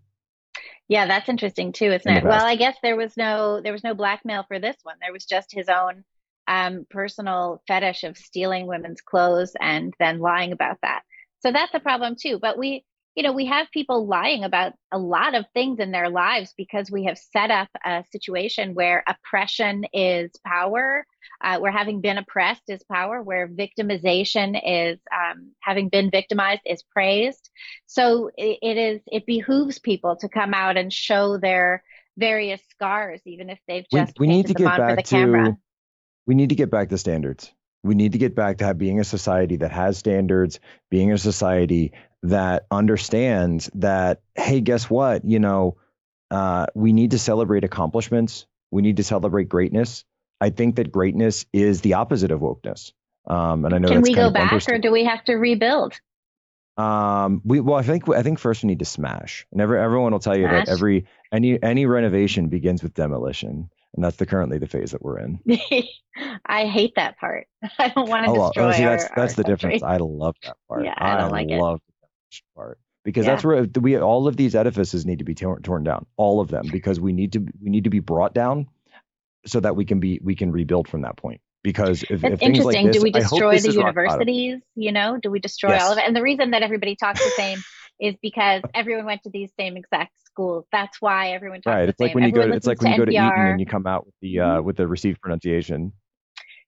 Yeah, 0.88 1.08
that's 1.08 1.30
interesting 1.30 1.71
too, 1.71 1.91
isn't 1.91 2.17
it? 2.17 2.24
Well, 2.24 2.45
I 2.45 2.56
guess 2.56 2.78
there 2.84 2.95
was 2.95 3.17
no 3.17 3.60
there 3.60 3.74
was 3.74 3.84
no 3.84 3.95
blackmail 3.95 4.45
for 4.48 4.60
this 4.60 4.78
one. 4.84 4.95
There 5.02 5.12
was 5.12 5.26
just 5.26 5.52
his 5.52 5.67
own 5.67 6.04
um, 6.48 6.86
personal 6.89 7.63
fetish 7.67 8.04
of 8.04 8.17
stealing 8.17 8.67
women's 8.67 9.02
clothes 9.02 9.54
and 9.60 9.93
then 10.00 10.19
lying 10.19 10.52
about 10.52 10.78
that. 10.84 11.02
So 11.39 11.52
that's 11.52 11.74
a 11.74 11.80
problem 11.80 12.15
too. 12.19 12.38
But 12.39 12.58
we 12.58 12.86
you 13.15 13.23
know, 13.23 13.32
we 13.32 13.45
have 13.45 13.71
people 13.71 14.06
lying 14.06 14.43
about 14.43 14.73
a 14.91 14.97
lot 14.97 15.36
of 15.36 15.45
things 15.54 15.80
in 15.80 15.91
their 15.91 16.10
lives 16.10 16.54
because 16.58 16.91
we 16.91 17.06
have 17.06 17.17
set 17.17 17.49
up 17.49 17.69
a 17.86 18.04
situation 18.12 18.73
where 18.73 19.04
oppression 19.08 19.86
is 19.93 20.32
power, 20.45 21.06
uh, 21.41 21.58
where 21.60 21.71
having 21.71 22.01
been 22.01 22.17
oppressed 22.17 22.63
is 22.67 22.84
power, 22.91 23.23
where 23.23 23.47
victimization 23.47 24.60
is 24.65 24.99
um, 25.13 25.51
having 25.62 25.88
been 25.88 26.12
victimized 26.12 26.62
is 26.65 26.84
praised. 26.84 27.49
So 27.86 28.32
it, 28.38 28.60
it 28.62 28.78
is 28.78 29.01
it 29.08 29.25
behooves 29.25 29.80
people 29.80 30.17
to 30.17 30.28
come 30.28 30.54
out 30.54 30.75
and 30.75 30.91
show 30.91 31.38
their 31.38 31.84
various 32.17 32.62
scars, 32.69 33.21
even 33.25 33.49
if 33.49 33.60
they've 33.65 33.86
just 33.91 34.19
we, 34.19 34.28
we 34.28 34.34
need 34.34 34.47
to 34.47 34.54
get 34.54 34.78
back 34.78 34.97
to 34.97 35.04
camera. 35.04 35.58
we 36.25 36.36
need 36.36 36.49
to 36.49 36.56
get 36.56 36.69
back 36.69 36.89
to 36.89 36.97
standards. 36.97 37.51
We 37.84 37.95
need 37.95 38.13
to 38.13 38.17
get 38.17 38.36
back 38.36 38.58
to 38.58 38.73
being 38.73 38.99
a 38.99 39.04
society 39.04 39.58
that 39.58 39.71
has 39.71 39.97
standards, 39.97 40.60
being 40.89 41.12
a 41.12 41.17
society 41.19 41.93
that 42.30 42.66
understands 42.72 43.70
that, 43.76 44.22
hey, 44.36 44.62
guess 44.62 44.90
what? 44.90 45.26
You 45.26 45.40
know, 45.40 45.78
uh, 46.32 46.68
we 46.74 46.94
need 46.94 47.12
to 47.12 47.20
celebrate 47.20 47.64
accomplishments. 47.64 48.46
We 48.72 48.82
need 48.82 48.98
to 48.98 49.04
celebrate 49.04 49.50
greatness. 49.50 50.04
I 50.42 50.50
think 50.50 50.76
that 50.76 50.92
greatness 50.92 51.46
is 51.54 51.82
the 51.82 51.94
opposite 51.94 52.32
of 52.32 52.42
wokeness. 52.42 52.92
Um, 53.28 53.66
and 53.66 53.74
I 53.74 53.78
know 53.78 53.88
can 53.88 54.02
we 54.02 54.14
go 54.14 54.30
back 54.30 54.54
or 54.70 54.78
do 54.78 54.92
we 54.92 55.06
have 55.06 55.24
to 55.26 55.36
rebuild? 55.36 56.00
Um, 56.78 57.42
we 57.46 57.62
well, 57.62 57.78
I 57.78 57.84
think 57.84 58.10
I 58.10 58.22
think 58.22 58.38
first 58.38 58.62
we 58.62 58.68
need 58.68 58.80
to 58.80 58.86
smash, 58.86 59.48
and 59.52 59.62
every, 59.62 59.80
everyone 59.80 60.12
will 60.12 60.20
tell 60.20 60.38
you 60.38 60.46
smash. 60.46 60.66
that 60.66 60.72
every 60.72 61.06
any 61.32 61.62
any 61.64 61.86
renovation 61.86 62.50
begins 62.50 62.84
with 62.84 62.94
demolition, 62.94 63.70
and 63.96 64.04
that's 64.04 64.18
the 64.18 64.26
currently 64.26 64.58
the 64.58 64.68
phase 64.68 64.92
that 64.92 65.02
we're 65.02 65.20
in. 65.20 65.40
I 66.46 66.66
hate 66.66 66.96
that 66.96 67.18
part. 67.18 67.48
I 67.80 67.90
don't 67.90 68.10
want 68.10 68.26
to 68.26 68.32
oh, 68.32 68.48
destroy. 68.48 68.68
Oh, 68.68 68.72
see, 68.74 68.84
that's 68.84 69.06
our, 69.06 69.14
that's 69.16 69.34
our 69.34 69.44
the 69.44 69.44
difference. 69.44 69.84
I 69.84 69.98
love 69.98 70.36
that 70.44 70.58
part. 70.68 70.84
Yeah, 70.84 70.96
I 70.98 71.18
don't 71.18 71.32
like 71.32 71.50
love 71.50 71.78
it. 71.78 71.95
Part 72.56 72.80
because 73.04 73.26
Yeah. 73.26 73.34
that's 73.34 73.44
where 73.44 73.66
we 73.82 73.98
all 73.98 74.28
of 74.28 74.36
these 74.38 74.56
edifices 74.56 75.06
need 75.06 75.20
to 75.20 75.26
be 75.26 75.36
torn, 75.36 75.62
torn 75.62 75.84
down, 75.84 76.06
all 76.18 76.40
of 76.40 76.50
them, 76.50 76.68
because 76.72 77.00
we 77.00 77.14
need 77.14 77.34
to 77.34 77.40
we 77.62 77.70
need 77.70 77.84
to 77.86 77.90
be 77.90 78.00
brought 78.00 78.34
down 78.34 78.68
so 79.46 79.60
that 79.60 79.76
we 79.76 79.86
can 79.86 80.00
be 80.00 80.20
we 80.24 80.36
can 80.36 80.52
rebuild 80.52 80.88
from 80.88 81.02
that 81.02 81.18
point. 81.18 81.42
Because 81.64 82.04
if, 82.04 82.22
That's 82.22 82.34
if 82.36 82.40
things 82.40 82.64
like 82.64 82.76
interesting. 82.78 82.88
this, 82.88 82.98
do 82.98 83.04
we 83.04 83.12
destroy 83.12 83.52
the 83.52 83.70
is 83.70 83.78
rock 83.78 83.96
bottom. 83.96 84.06
universities? 84.28 84.62
You 84.76 84.92
know, 84.92 85.18
do 85.18 85.32
we 85.32 85.40
destroy 85.40 85.72
Yes. 85.72 85.84
all 85.84 85.92
of 85.94 85.98
it? 85.98 86.04
And 86.06 86.16
the 86.16 86.22
reason 86.22 86.52
that 86.52 86.62
everybody 86.62 86.96
talks 86.96 87.24
the 87.24 87.32
same 87.32 87.58
is 88.00 88.16
because 88.22 88.62
everyone 88.76 89.06
went 89.06 89.24
to 89.24 89.32
these 89.32 89.52
same 89.60 89.76
exact 89.76 90.12
schools. 90.26 90.66
That's 90.72 91.02
why 91.02 91.32
everyone 91.32 91.62
talks 91.62 91.74
Right. 91.74 91.90
It's 91.90 92.00
like 92.00 92.10
same. 92.10 92.16
when 92.16 92.24
you 92.26 92.32
go. 92.34 92.48
To, 92.48 92.54
it's 92.54 92.68
like 92.68 92.82
when 92.82 92.92
you 92.92 92.98
go 93.00 93.06
to 93.06 93.12
Eton 93.12 93.32
and 93.48 93.60
you 93.60 93.66
come 93.66 93.88
out 93.88 94.06
with 94.06 94.14
the 94.22 94.40
uh, 94.42 94.62
with 94.62 94.78
the 94.78 94.88
received 94.88 95.22
pronunciation. 95.22 95.94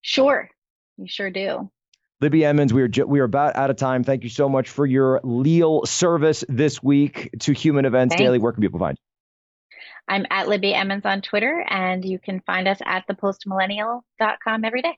Sure, 0.01 0.49
you 0.97 1.07
sure 1.07 1.29
do. 1.29 1.69
Libby 2.19 2.43
Emmons, 2.43 2.73
we 2.73 2.81
are 2.81 2.87
ju- 2.87 3.05
we 3.05 3.19
are 3.19 3.25
about 3.25 3.55
out 3.55 3.69
of 3.69 3.75
time. 3.75 4.03
Thank 4.03 4.23
you 4.23 4.29
so 4.29 4.49
much 4.49 4.69
for 4.69 4.85
your 4.85 5.21
leal 5.23 5.85
service 5.85 6.43
this 6.49 6.81
week 6.81 7.29
to 7.41 7.53
Human 7.53 7.85
Events 7.85 8.13
Thanks. 8.13 8.23
Daily. 8.23 8.39
Where 8.39 8.51
can 8.51 8.61
people 8.61 8.79
find 8.79 8.97
you? 8.97 9.03
I'm 10.07 10.25
at 10.31 10.47
Libby 10.47 10.73
Emmons 10.73 11.05
on 11.05 11.21
Twitter, 11.21 11.63
and 11.69 12.03
you 12.03 12.17
can 12.17 12.39
find 12.41 12.67
us 12.67 12.79
at 12.85 13.07
thepostmillennial.com 13.07 14.65
every 14.65 14.81
day. 14.81 14.97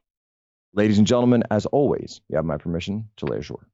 Ladies 0.74 0.98
and 0.98 1.08
gentlemen, 1.08 1.44
as 1.50 1.66
always, 1.66 2.22
you 2.30 2.36
have 2.38 2.46
my 2.46 2.58
permission 2.58 3.10
to 3.18 3.26
lay 3.26 3.40
ashore. 3.40 3.68